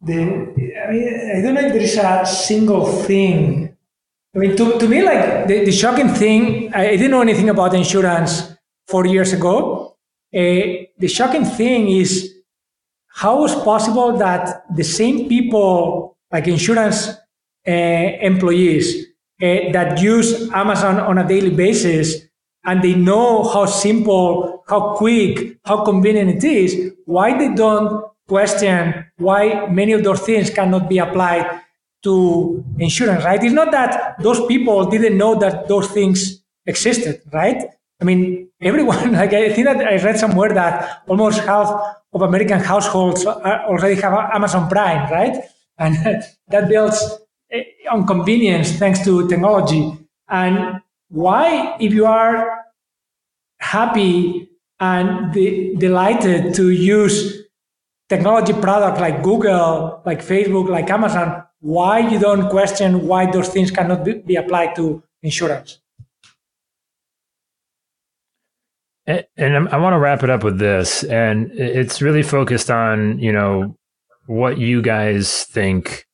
The, 0.00 0.22
I, 0.22 0.92
mean, 0.92 1.36
I 1.36 1.42
don't 1.42 1.54
know 1.54 1.60
if 1.60 1.72
there 1.72 1.82
is 1.82 1.96
a 1.96 2.24
single 2.24 2.86
thing. 2.86 3.76
I 4.34 4.38
mean 4.38 4.56
to, 4.56 4.78
to 4.78 4.88
me 4.88 5.02
like 5.02 5.48
the, 5.48 5.64
the 5.64 5.72
shocking 5.72 6.08
thing 6.08 6.72
I, 6.72 6.90
didn't 6.90 7.10
know 7.10 7.22
anything 7.22 7.48
about 7.48 7.74
insurance 7.74 8.54
four 8.86 9.06
years 9.06 9.32
ago. 9.32 9.96
Uh, 10.32 10.86
the 10.98 11.08
shocking 11.08 11.44
thing 11.44 11.88
is 11.88 12.37
how 13.18 13.40
was 13.40 13.52
possible 13.64 14.16
that 14.16 14.64
the 14.76 14.84
same 14.84 15.28
people, 15.28 16.16
like 16.30 16.46
insurance 16.46 17.08
uh, 17.66 17.72
employees, 18.30 19.06
uh, 19.42 19.72
that 19.72 20.00
use 20.00 20.48
Amazon 20.52 21.00
on 21.00 21.18
a 21.18 21.26
daily 21.26 21.50
basis, 21.50 22.28
and 22.64 22.80
they 22.80 22.94
know 22.94 23.42
how 23.42 23.66
simple, 23.66 24.62
how 24.68 24.94
quick, 24.94 25.58
how 25.64 25.84
convenient 25.84 26.30
it 26.30 26.44
is, 26.44 26.92
why 27.06 27.36
they 27.36 27.52
don't 27.54 28.04
question 28.28 29.04
why 29.16 29.66
many 29.66 29.92
of 29.92 30.04
those 30.04 30.20
things 30.20 30.48
cannot 30.50 30.88
be 30.88 30.98
applied 30.98 31.62
to 32.04 32.64
insurance, 32.78 33.24
right? 33.24 33.42
It's 33.42 33.52
not 33.52 33.72
that 33.72 34.22
those 34.22 34.46
people 34.46 34.84
didn't 34.84 35.16
know 35.16 35.34
that 35.40 35.66
those 35.66 35.88
things 35.88 36.44
existed, 36.66 37.22
right? 37.32 37.64
I 38.00 38.04
mean, 38.04 38.48
everyone, 38.60 39.12
like 39.20 39.32
I 39.32 39.52
think 39.52 39.66
that 39.66 39.78
I 39.78 39.96
read 40.02 40.18
somewhere 40.18 40.52
that 40.54 41.02
almost 41.06 41.40
half 41.40 41.68
of 42.12 42.22
American 42.22 42.60
households 42.60 43.26
already 43.26 44.00
have 44.00 44.12
Amazon 44.32 44.68
Prime, 44.68 45.10
right? 45.10 45.36
And 45.80 45.94
that 46.48 46.68
builds 46.68 46.98
eh, 47.52 47.62
on 47.88 48.04
convenience 48.04 48.72
thanks 48.72 49.04
to 49.04 49.28
technology. 49.28 49.96
And 50.28 50.82
why, 51.08 51.76
if 51.78 51.92
you 51.92 52.04
are 52.04 52.64
happy 53.60 54.48
and 54.80 55.32
de- 55.32 55.76
delighted 55.76 56.52
to 56.54 56.70
use 56.70 57.44
technology 58.08 58.54
product 58.54 59.00
like 59.00 59.22
Google, 59.22 60.02
like 60.04 60.20
Facebook, 60.20 60.68
like 60.68 60.90
Amazon, 60.90 61.44
why 61.60 62.00
you 62.00 62.18
don't 62.18 62.48
question 62.50 63.06
why 63.06 63.30
those 63.30 63.48
things 63.48 63.70
cannot 63.70 64.04
be 64.04 64.34
applied 64.34 64.74
to 64.76 65.02
insurance? 65.22 65.78
And, 69.08 69.68
I 69.70 69.78
want 69.78 69.94
to 69.94 69.98
wrap 69.98 70.22
it 70.22 70.28
up 70.28 70.44
with 70.44 70.58
this, 70.58 71.02
and 71.02 71.50
it's 71.52 72.02
really 72.02 72.22
focused 72.22 72.70
on 72.70 73.18
you 73.18 73.32
know 73.32 73.74
what 74.26 74.58
you 74.58 74.82
guys 74.82 75.44
think 75.44 76.06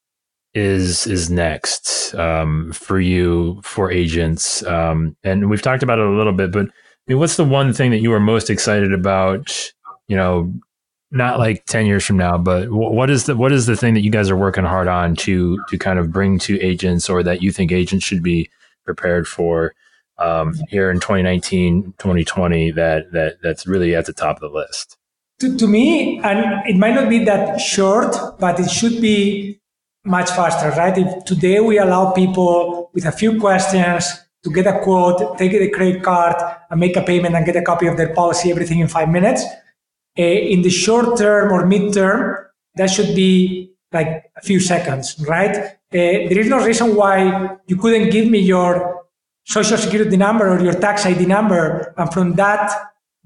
is 0.55 1.05
is 1.09 1.29
next 1.29 2.15
um, 2.15 2.71
for 2.73 3.01
you 3.01 3.61
for 3.65 3.91
agents, 3.91 4.65
um, 4.67 5.17
and 5.25 5.51
we've 5.51 5.61
talked 5.61 5.83
about 5.83 5.99
it 5.99 6.07
a 6.07 6.17
little 6.17 6.33
bit. 6.33 6.53
But 6.53 6.67
I 6.67 6.73
mean, 7.09 7.19
what's 7.19 7.37
the 7.37 7.45
one 7.45 7.73
thing 7.73 7.91
that 7.91 8.01
you 8.01 8.13
are 8.13 8.21
most 8.21 8.49
excited 8.49 8.93
about? 8.93 9.73
You 10.07 10.17
know, 10.17 10.55
not 11.11 11.41
like 11.41 11.65
ten 11.67 11.87
years 11.87 12.05
from 12.05 12.17
now, 12.17 12.39
but 12.39 12.71
what 12.71 13.11
is 13.11 13.25
the 13.25 13.35
what 13.35 13.51
is 13.51 13.67
the 13.67 13.77
thing 13.77 13.95
that 13.95 14.05
you 14.05 14.11
guys 14.11 14.31
are 14.31 14.37
working 14.37 14.65
hard 14.65 14.87
on 14.87 15.17
to 15.17 15.59
to 15.69 15.79
kind 15.79 15.99
of 15.99 16.13
bring 16.13 16.39
to 16.41 16.61
agents, 16.61 17.11
or 17.11 17.25
that 17.25 17.43
you 17.43 17.51
think 17.51 17.73
agents 17.73 18.05
should 18.05 18.23
be 18.23 18.49
prepared 18.85 19.27
for? 19.27 19.75
Um, 20.19 20.55
here 20.69 20.91
in 20.91 21.01
2019, 21.01 21.95
2020 21.99 22.71
that, 22.73 23.13
that 23.13 23.37
that's 23.43 23.67
really 23.67 23.95
at 23.95 24.07
the 24.07 24.13
top 24.13 24.43
of 24.43 24.53
the 24.53 24.59
list? 24.59 24.97
To, 25.41 25.57
to 25.57 25.67
me, 25.67 26.21
and 26.23 26.67
it 26.69 26.77
might 26.77 26.95
not 26.95 27.09
be 27.09 27.25
that 27.25 27.61
short, 27.61 28.15
but 28.39 28.61
it 28.61 28.71
should 28.71 29.01
be 29.01 29.61
much 30.05 30.31
faster, 30.31 30.71
right? 30.79 30.97
If 30.97 31.25
today 31.25 31.61
we 31.61 31.79
allow 31.79 32.13
people 32.13 32.91
with 32.95 33.05
a 33.05 33.13
few 33.13 33.41
questions 33.41 34.07
to 34.45 34.51
get 34.51 34.67
a 34.67 34.79
quote, 34.81 35.39
take 35.39 35.53
a 35.53 35.71
credit 35.71 36.03
card, 36.03 36.37
and 36.71 36.79
make 36.79 36.97
a 36.97 37.03
payment 37.03 37.35
and 37.35 37.45
get 37.45 37.57
a 37.57 37.63
copy 37.63 37.87
of 37.87 37.97
their 37.97 38.15
policy, 38.15 38.51
everything 38.51 38.81
in 38.81 38.89
five 38.89 39.09
minutes. 39.09 39.43
Uh, 40.17 40.23
in 40.23 40.63
the 40.63 40.71
short 40.71 41.19
term 41.19 41.53
or 41.53 41.67
mid 41.67 41.93
term, 41.93 42.37
that 42.77 42.89
should 42.89 43.17
be 43.17 43.73
like 43.93 44.31
a 44.37 44.43
few 44.43 44.61
seconds, 44.61 45.17
right? 45.27 45.57
Uh, 45.57 45.73
there 45.91 46.39
is 46.39 46.49
no 46.49 46.65
reason 46.65 46.95
why 46.95 47.57
you 47.67 47.77
couldn't 47.77 48.11
give 48.11 48.29
me 48.29 48.39
your 48.39 49.04
social 49.45 49.77
security 49.77 50.17
number 50.17 50.49
or 50.51 50.61
your 50.61 50.75
tax 50.75 51.07
ID 51.07 51.27
number. 51.27 51.95
And 51.97 52.13
from 52.13 52.35
that 52.35 52.73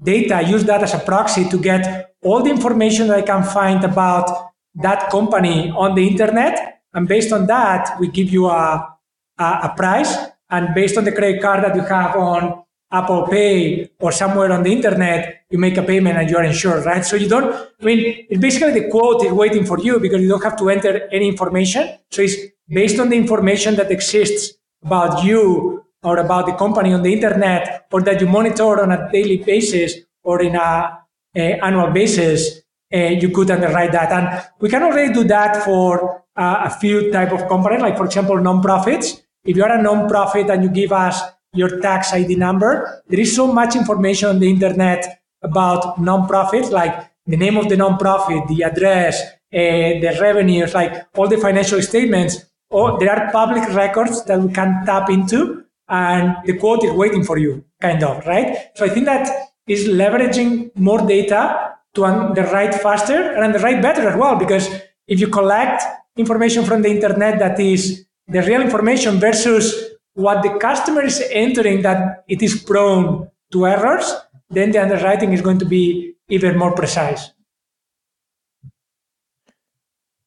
data, 0.01 0.35
I 0.35 0.41
use 0.41 0.63
that 0.65 0.83
as 0.83 0.93
a 0.93 0.99
proxy 0.99 1.49
to 1.49 1.59
get 1.59 2.15
all 2.21 2.43
the 2.43 2.49
information 2.49 3.07
that 3.07 3.17
I 3.17 3.21
can 3.21 3.43
find 3.43 3.83
about 3.83 4.51
that 4.75 5.09
company 5.09 5.71
on 5.71 5.95
the 5.95 6.05
internet. 6.07 6.81
And 6.93 7.07
based 7.07 7.31
on 7.31 7.47
that, 7.47 7.99
we 7.99 8.09
give 8.09 8.29
you 8.29 8.47
a, 8.47 8.97
a, 9.37 9.43
a 9.43 9.73
price. 9.75 10.15
And 10.49 10.73
based 10.73 10.97
on 10.97 11.03
the 11.05 11.11
credit 11.11 11.41
card 11.41 11.63
that 11.63 11.75
you 11.75 11.81
have 11.81 12.15
on 12.15 12.63
Apple 12.91 13.27
Pay 13.27 13.91
or 13.99 14.11
somewhere 14.11 14.51
on 14.51 14.63
the 14.63 14.71
internet, 14.71 15.45
you 15.49 15.59
make 15.59 15.77
a 15.77 15.83
payment 15.83 16.17
and 16.17 16.29
you're 16.29 16.43
insured, 16.43 16.85
right? 16.85 17.05
So 17.05 17.15
you 17.15 17.29
don't, 17.29 17.53
I 17.53 17.85
mean, 17.85 18.25
it's 18.29 18.41
basically 18.41 18.79
the 18.79 18.89
quote 18.89 19.23
is 19.23 19.31
waiting 19.31 19.63
for 19.63 19.79
you 19.79 19.99
because 19.99 20.21
you 20.21 20.27
don't 20.27 20.43
have 20.43 20.57
to 20.57 20.69
enter 20.69 21.07
any 21.11 21.27
information. 21.27 21.97
So 22.09 22.23
it's 22.23 22.35
based 22.67 22.99
on 22.99 23.09
the 23.09 23.15
information 23.15 23.75
that 23.75 23.91
exists 23.91 24.57
about 24.83 25.23
you 25.23 25.85
or 26.03 26.17
about 26.17 26.45
the 26.45 26.53
company 26.53 26.93
on 26.93 27.03
the 27.03 27.13
internet 27.13 27.87
or 27.91 28.01
that 28.01 28.21
you 28.21 28.27
monitor 28.27 28.81
on 28.81 28.91
a 28.91 29.09
daily 29.11 29.37
basis 29.37 29.95
or 30.23 30.41
in 30.41 30.55
a, 30.55 30.99
a 31.35 31.59
annual 31.63 31.91
basis, 31.91 32.61
uh, 32.93 32.97
you 32.97 33.29
could 33.29 33.51
underwrite 33.51 33.91
that. 33.91 34.11
And 34.11 34.45
we 34.59 34.69
can 34.69 34.83
already 34.83 35.13
do 35.13 35.23
that 35.25 35.63
for 35.63 36.23
uh, 36.35 36.61
a 36.65 36.69
few 36.69 37.11
type 37.11 37.31
of 37.31 37.47
companies, 37.47 37.81
like 37.81 37.97
for 37.97 38.05
example, 38.05 38.37
nonprofits. 38.37 39.21
If 39.43 39.57
you 39.57 39.63
are 39.63 39.77
a 39.77 39.83
nonprofit 39.83 40.49
and 40.49 40.63
you 40.63 40.69
give 40.69 40.91
us 40.91 41.21
your 41.53 41.79
tax 41.81 42.13
ID 42.13 42.35
number, 42.35 43.03
there 43.07 43.19
is 43.19 43.35
so 43.35 43.51
much 43.51 43.75
information 43.75 44.29
on 44.29 44.39
the 44.39 44.49
internet 44.49 45.21
about 45.41 45.97
nonprofits, 45.97 46.71
like 46.71 47.09
the 47.25 47.37
name 47.37 47.57
of 47.57 47.69
the 47.69 47.75
nonprofit, 47.75 48.47
the 48.47 48.63
address, 48.63 49.21
uh, 49.21 49.27
the 49.51 50.17
revenues, 50.21 50.73
like 50.73 51.07
all 51.15 51.27
the 51.27 51.37
financial 51.37 51.81
statements. 51.81 52.45
Or 52.71 52.99
there 52.99 53.11
are 53.11 53.31
public 53.31 53.67
records 53.73 54.23
that 54.25 54.39
we 54.39 54.53
can 54.53 54.85
tap 54.85 55.09
into 55.09 55.65
and 55.89 56.35
the 56.45 56.57
quote 56.57 56.83
is 56.83 56.91
waiting 56.91 57.23
for 57.23 57.37
you, 57.37 57.63
kind 57.81 58.03
of, 58.03 58.25
right? 58.25 58.69
So 58.75 58.85
I 58.85 58.89
think 58.89 59.05
that 59.05 59.27
is 59.67 59.87
leveraging 59.87 60.75
more 60.75 61.05
data 61.05 61.75
to 61.95 62.05
underwrite 62.05 62.75
faster 62.75 63.33
and 63.33 63.43
underwrite 63.43 63.81
better 63.81 64.07
as 64.07 64.15
well, 64.17 64.35
because 64.35 64.69
if 65.07 65.19
you 65.19 65.27
collect 65.27 65.83
information 66.17 66.63
from 66.63 66.81
the 66.81 66.89
internet 66.89 67.39
that 67.39 67.59
is 67.59 68.05
the 68.27 68.41
real 68.43 68.61
information 68.61 69.19
versus 69.19 69.95
what 70.13 70.43
the 70.43 70.57
customer 70.59 71.03
is 71.03 71.23
entering 71.31 71.81
that 71.81 72.23
it 72.27 72.41
is 72.41 72.61
prone 72.61 73.29
to 73.51 73.65
errors, 73.65 74.13
then 74.49 74.71
the 74.71 74.81
underwriting 74.81 75.33
is 75.33 75.41
going 75.41 75.57
to 75.59 75.65
be 75.65 76.13
even 76.27 76.57
more 76.57 76.75
precise. 76.75 77.31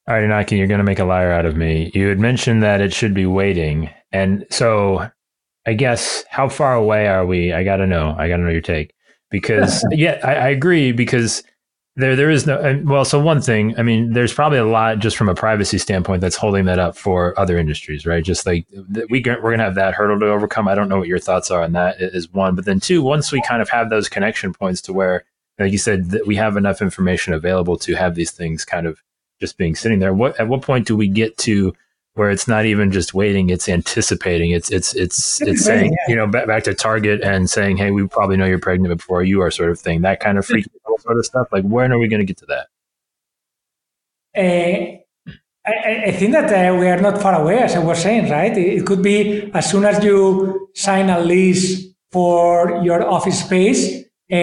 All 0.08 0.16
right, 0.16 0.28
Iñaki, 0.28 0.58
you're 0.58 0.66
going 0.66 0.78
to 0.78 0.84
make 0.84 0.98
a 0.98 1.04
liar 1.04 1.30
out 1.30 1.46
of 1.46 1.56
me. 1.56 1.92
You 1.94 2.08
had 2.08 2.18
mentioned 2.18 2.62
that 2.64 2.80
it 2.80 2.92
should 2.92 3.14
be 3.14 3.26
waiting. 3.26 3.88
And 4.10 4.44
so 4.50 5.08
I 5.66 5.74
guess 5.74 6.24
how 6.28 6.48
far 6.48 6.74
away 6.74 7.06
are 7.06 7.24
we? 7.24 7.52
I 7.52 7.64
got 7.64 7.76
to 7.76 7.86
know. 7.86 8.14
I 8.18 8.28
got 8.28 8.38
to 8.38 8.42
know 8.42 8.50
your 8.50 8.60
take 8.60 8.94
because 9.30 9.84
yeah, 9.92 10.20
I, 10.24 10.34
I, 10.34 10.48
agree 10.48 10.92
because 10.92 11.42
there 11.96 12.16
there 12.16 12.30
is 12.30 12.46
no 12.46 12.80
well. 12.84 13.04
So 13.04 13.20
one 13.20 13.40
thing, 13.40 13.78
I 13.78 13.82
mean, 13.82 14.12
there's 14.12 14.32
probably 14.32 14.58
a 14.58 14.64
lot 14.64 14.98
just 14.98 15.16
from 15.16 15.28
a 15.28 15.34
privacy 15.34 15.78
standpoint 15.78 16.20
that's 16.20 16.36
holding 16.36 16.64
that 16.64 16.78
up 16.78 16.96
for 16.96 17.38
other 17.38 17.58
industries, 17.58 18.06
right? 18.06 18.24
Just 18.24 18.46
like 18.46 18.66
we 19.10 19.22
we're 19.24 19.50
gonna 19.50 19.62
have 19.62 19.74
that 19.76 19.94
hurdle 19.94 20.18
to 20.20 20.26
overcome. 20.26 20.68
I 20.68 20.74
don't 20.74 20.88
know 20.88 20.98
what 20.98 21.08
your 21.08 21.18
thoughts 21.18 21.50
are 21.50 21.62
on 21.62 21.72
that. 21.72 22.00
Is 22.00 22.32
one, 22.32 22.54
but 22.54 22.64
then 22.64 22.80
two, 22.80 23.02
once 23.02 23.30
we 23.30 23.42
kind 23.42 23.62
of 23.62 23.68
have 23.70 23.90
those 23.90 24.08
connection 24.08 24.52
points 24.52 24.80
to 24.82 24.92
where, 24.92 25.24
like 25.58 25.70
you 25.70 25.78
said, 25.78 26.10
that 26.10 26.26
we 26.26 26.36
have 26.36 26.56
enough 26.56 26.80
information 26.80 27.34
available 27.34 27.76
to 27.78 27.94
have 27.94 28.14
these 28.14 28.30
things 28.30 28.64
kind 28.64 28.86
of 28.86 29.02
just 29.38 29.58
being 29.58 29.74
sitting 29.74 29.98
there. 29.98 30.14
What 30.14 30.38
at 30.40 30.48
what 30.48 30.62
point 30.62 30.86
do 30.86 30.96
we 30.96 31.08
get 31.08 31.36
to 31.38 31.74
where 32.14 32.30
it's 32.30 32.46
not 32.46 32.66
even 32.66 32.90
just 32.90 33.14
waiting 33.14 33.50
it's 33.50 33.68
anticipating. 33.68 34.50
It's 34.50 34.70
it's 34.70 34.94
it's 34.94 35.40
it's 35.42 35.64
saying 35.64 35.96
you 36.08 36.16
know 36.16 36.26
back, 36.26 36.46
back 36.46 36.64
to 36.64 36.74
target 36.74 37.22
and 37.22 37.48
saying 37.48 37.76
hey 37.76 37.90
we 37.90 38.06
probably 38.06 38.36
know 38.36 38.46
you're 38.46 38.58
pregnant 38.58 38.96
before 38.96 39.22
you 39.22 39.40
are 39.40 39.50
sort 39.50 39.70
of 39.70 39.80
thing. 39.80 40.02
That 40.02 40.20
kind 40.20 40.38
of 40.38 40.46
freak 40.46 40.66
sort 41.00 41.18
of 41.18 41.24
stuff. 41.26 41.48
Like 41.52 41.64
when 41.64 41.92
are 41.92 41.98
we 41.98 42.08
going 42.08 42.20
to 42.20 42.26
get 42.26 42.38
to 42.38 42.46
that? 42.46 42.66
Uh, 44.36 44.98
I, 45.64 46.04
I, 46.06 46.12
think 46.12 46.32
that 46.32 46.50
uh, 46.50 46.76
we 46.76 46.88
are 46.88 47.00
not 47.00 47.20
far 47.20 47.40
away 47.40 47.58
as 47.58 47.76
i 47.76 47.78
was 47.78 48.02
saying 48.02 48.30
right? 48.30 48.56
It, 48.56 48.78
it 48.78 48.86
could 48.86 49.02
be 49.02 49.50
as 49.52 49.70
soon 49.70 49.84
as 49.84 50.02
you 50.02 50.70
sign 50.74 51.10
a 51.10 51.20
lease 51.20 51.86
for 52.10 52.80
your 52.82 53.06
office 53.08 53.44
space 53.44 54.02
uh, 54.32 54.36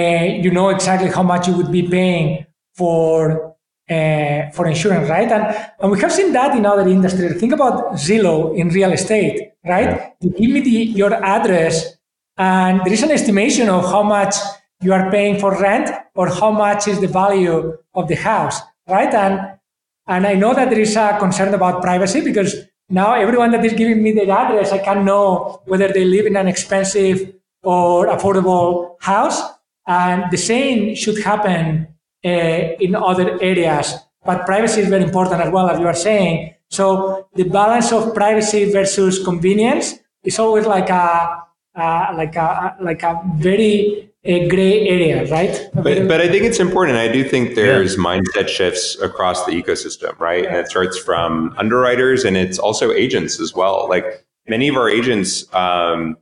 you 0.43 0.51
know 0.51 0.69
exactly 0.69 1.09
how 1.09 1.23
much 1.23 1.47
you 1.47 1.57
would 1.57 1.71
be 1.71 1.87
paying 1.89 2.45
for 2.75 3.48
uh, 3.89 4.51
for 4.51 4.67
insurance, 4.67 5.09
right? 5.09 5.31
And, 5.31 5.71
and 5.79 5.91
we 5.91 5.99
have 6.01 6.11
seen 6.11 6.31
that 6.33 6.55
in 6.55 6.65
other 6.65 6.87
industries. 6.87 7.39
Think 7.39 7.53
about 7.53 7.93
Zillow 7.93 8.55
in 8.55 8.69
real 8.69 8.91
estate, 8.91 9.53
right? 9.65 9.89
Yeah. 9.89 10.09
You 10.21 10.29
give 10.31 10.51
me 10.51 10.61
the, 10.61 10.69
your 10.69 11.13
address, 11.13 11.97
and 12.37 12.81
there 12.85 12.93
is 12.93 13.03
an 13.03 13.11
estimation 13.11 13.69
of 13.69 13.85
how 13.85 14.03
much 14.03 14.35
you 14.81 14.93
are 14.93 15.09
paying 15.11 15.39
for 15.39 15.59
rent 15.59 15.89
or 16.15 16.27
how 16.29 16.51
much 16.51 16.87
is 16.87 17.01
the 17.01 17.07
value 17.07 17.77
of 17.93 18.07
the 18.07 18.15
house, 18.15 18.61
right? 18.87 19.13
And 19.13 19.59
and 20.07 20.25
I 20.25 20.33
know 20.33 20.55
that 20.55 20.71
there 20.71 20.79
is 20.79 20.95
a 20.95 21.17
concern 21.19 21.53
about 21.53 21.83
privacy 21.83 22.21
because 22.21 22.55
now 22.89 23.13
everyone 23.13 23.51
that 23.51 23.63
is 23.63 23.73
giving 23.73 24.01
me 24.01 24.11
their 24.11 24.31
address, 24.31 24.71
I 24.71 24.79
can 24.79 25.05
know 25.05 25.61
whether 25.65 25.87
they 25.87 26.03
live 26.03 26.25
in 26.25 26.35
an 26.35 26.47
expensive 26.47 27.31
or 27.61 28.07
affordable 28.07 28.95
house. 29.01 29.39
And 29.85 30.23
the 30.31 30.37
same 30.37 30.95
should 30.95 31.23
happen 31.23 31.88
in 32.23 32.95
other 32.95 33.41
areas. 33.41 33.95
But 34.25 34.45
privacy 34.45 34.81
is 34.81 34.89
very 34.89 35.03
important 35.03 35.41
as 35.41 35.51
well, 35.51 35.69
as 35.69 35.79
you 35.79 35.87
are 35.87 35.95
saying. 35.95 36.55
So 36.69 37.27
the 37.35 37.43
balance 37.43 37.91
of 37.91 38.13
privacy 38.13 38.71
versus 38.71 39.23
convenience 39.23 39.95
is 40.23 40.37
always 40.37 40.65
like 40.65 40.89
a, 40.89 41.43
uh, 41.75 42.13
like 42.15 42.35
a 42.35 42.75
like 42.81 43.03
a 43.03 43.21
very 43.37 44.09
a 44.25 44.47
gray 44.49 44.87
area, 44.87 45.25
right? 45.31 45.69
But, 45.73 46.07
but 46.07 46.19
I 46.19 46.27
think 46.27 46.43
it's 46.43 46.59
important. 46.59 46.97
I 46.97 47.07
do 47.07 47.23
think 47.23 47.55
there's 47.55 47.95
yeah. 47.95 48.03
mindset 48.03 48.49
shifts 48.49 48.99
across 49.01 49.45
the 49.45 49.51
ecosystem, 49.51 50.17
right? 50.19 50.45
And 50.45 50.57
it 50.57 50.67
starts 50.67 50.97
from 50.97 51.55
underwriters 51.57 52.25
and 52.25 52.35
it's 52.35 52.59
also 52.59 52.91
agents 52.91 53.39
as 53.39 53.55
well. 53.55 53.87
Like 53.87 54.25
many 54.47 54.67
of 54.67 54.75
our 54.75 54.89
agents, 54.89 55.51
um, 55.53 56.17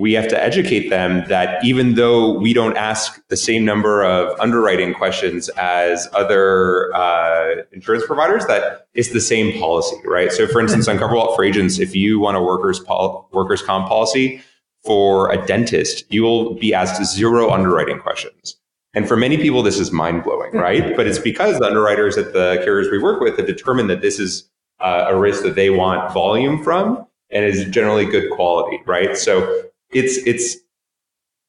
we 0.00 0.14
have 0.14 0.28
to 0.28 0.42
educate 0.42 0.88
them 0.88 1.22
that 1.28 1.62
even 1.62 1.94
though 1.94 2.32
we 2.32 2.54
don't 2.54 2.74
ask 2.78 3.22
the 3.28 3.36
same 3.36 3.66
number 3.66 4.02
of 4.02 4.34
underwriting 4.40 4.94
questions 4.94 5.50
as 5.58 6.08
other 6.14 6.90
uh, 6.94 7.56
insurance 7.72 8.06
providers, 8.06 8.46
that 8.46 8.86
it's 8.94 9.10
the 9.10 9.20
same 9.20 9.60
policy, 9.60 9.96
right? 10.06 10.32
So, 10.32 10.46
for 10.46 10.58
instance, 10.58 10.88
on 10.88 10.96
CoverWallet 10.96 11.36
for 11.36 11.44
agents, 11.44 11.78
if 11.78 11.94
you 11.94 12.18
want 12.18 12.38
a 12.38 12.40
workers 12.40 12.80
pol- 12.80 13.28
workers 13.32 13.60
comp 13.60 13.88
policy 13.88 14.42
for 14.86 15.30
a 15.32 15.46
dentist, 15.46 16.06
you 16.08 16.22
will 16.22 16.54
be 16.54 16.72
asked 16.72 17.04
zero 17.04 17.50
underwriting 17.50 17.98
questions. 17.98 18.56
And 18.94 19.06
for 19.06 19.18
many 19.18 19.36
people, 19.36 19.62
this 19.62 19.78
is 19.78 19.92
mind 19.92 20.24
blowing, 20.24 20.52
right? 20.54 20.96
but 20.96 21.06
it's 21.06 21.18
because 21.18 21.58
the 21.58 21.66
underwriters 21.66 22.16
at 22.16 22.32
the 22.32 22.58
carriers 22.64 22.90
we 22.90 22.96
work 22.96 23.20
with 23.20 23.36
have 23.36 23.46
determined 23.46 23.90
that 23.90 24.00
this 24.00 24.18
is 24.18 24.48
uh, 24.80 25.04
a 25.08 25.18
risk 25.18 25.42
that 25.42 25.56
they 25.56 25.68
want 25.68 26.10
volume 26.14 26.64
from 26.64 27.06
and 27.28 27.44
is 27.44 27.66
generally 27.66 28.06
good 28.06 28.30
quality, 28.30 28.80
right? 28.86 29.14
So 29.14 29.69
it's 29.92 30.18
it's 30.26 30.56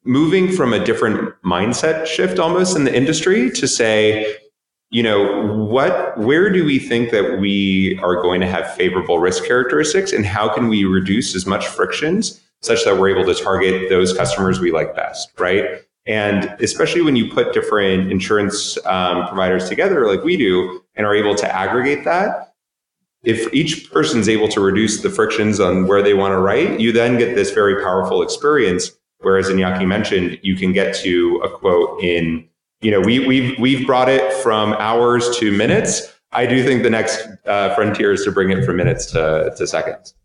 moving 0.03 0.51
from 0.51 0.73
a 0.73 0.83
different 0.83 1.33
mindset 1.43 2.07
shift 2.07 2.39
almost 2.39 2.75
in 2.75 2.85
the 2.85 2.95
industry 2.95 3.51
to 3.51 3.67
say 3.67 4.35
you 4.89 5.03
know 5.03 5.47
what 5.65 6.17
where 6.17 6.49
do 6.49 6.65
we 6.65 6.79
think 6.79 7.11
that 7.11 7.39
we 7.39 7.97
are 8.01 8.21
going 8.21 8.41
to 8.41 8.47
have 8.47 8.73
favorable 8.75 9.19
risk 9.19 9.45
characteristics 9.45 10.11
and 10.11 10.25
how 10.25 10.51
can 10.53 10.67
we 10.67 10.85
reduce 10.85 11.35
as 11.35 11.45
much 11.45 11.67
frictions 11.67 12.41
such 12.61 12.83
that 12.83 12.97
we're 12.97 13.09
able 13.09 13.25
to 13.25 13.43
target 13.43 13.89
those 13.89 14.13
customers 14.13 14.59
we 14.59 14.71
like 14.71 14.95
best 14.95 15.31
right? 15.39 15.81
And 16.07 16.45
especially 16.59 17.01
when 17.03 17.15
you 17.15 17.31
put 17.31 17.53
different 17.53 18.11
insurance 18.11 18.75
um, 18.87 19.27
providers 19.27 19.69
together 19.69 20.07
like 20.07 20.23
we 20.23 20.35
do 20.35 20.83
and 20.95 21.05
are 21.05 21.15
able 21.15 21.35
to 21.35 21.55
aggregate 21.55 22.03
that 22.05 22.50
if 23.23 23.53
each 23.53 23.91
person's 23.91 24.27
able 24.27 24.47
to 24.49 24.59
reduce 24.59 25.01
the 25.01 25.09
frictions 25.09 25.59
on 25.59 25.87
where 25.87 26.01
they 26.01 26.13
want 26.13 26.31
to 26.31 26.37
write, 26.37 26.79
you 26.79 26.91
then 26.91 27.17
get 27.17 27.35
this 27.35 27.51
very 27.51 27.81
powerful 27.83 28.21
experience. 28.21 28.91
Whereas 29.19 29.47
Iñaki 29.47 29.87
mentioned, 29.87 30.39
you 30.41 30.55
can 30.55 30.73
get 30.73 30.95
to 30.97 31.39
a 31.43 31.49
quote 31.49 32.03
in, 32.03 32.47
you 32.81 32.89
know, 32.89 32.99
we, 32.99 33.25
we've, 33.25 33.57
we've 33.59 33.85
brought 33.85 34.09
it 34.09 34.33
from 34.41 34.73
hours 34.73 35.37
to 35.37 35.51
minutes. 35.51 36.11
I 36.31 36.47
do 36.47 36.63
think 36.63 36.81
the 36.81 36.89
next 36.89 37.27
uh, 37.45 37.75
frontier 37.75 38.11
is 38.11 38.23
to 38.23 38.31
bring 38.31 38.49
it 38.49 38.65
from 38.65 38.77
minutes 38.77 39.05
to, 39.11 39.53
to 39.55 39.67
seconds. 39.67 40.15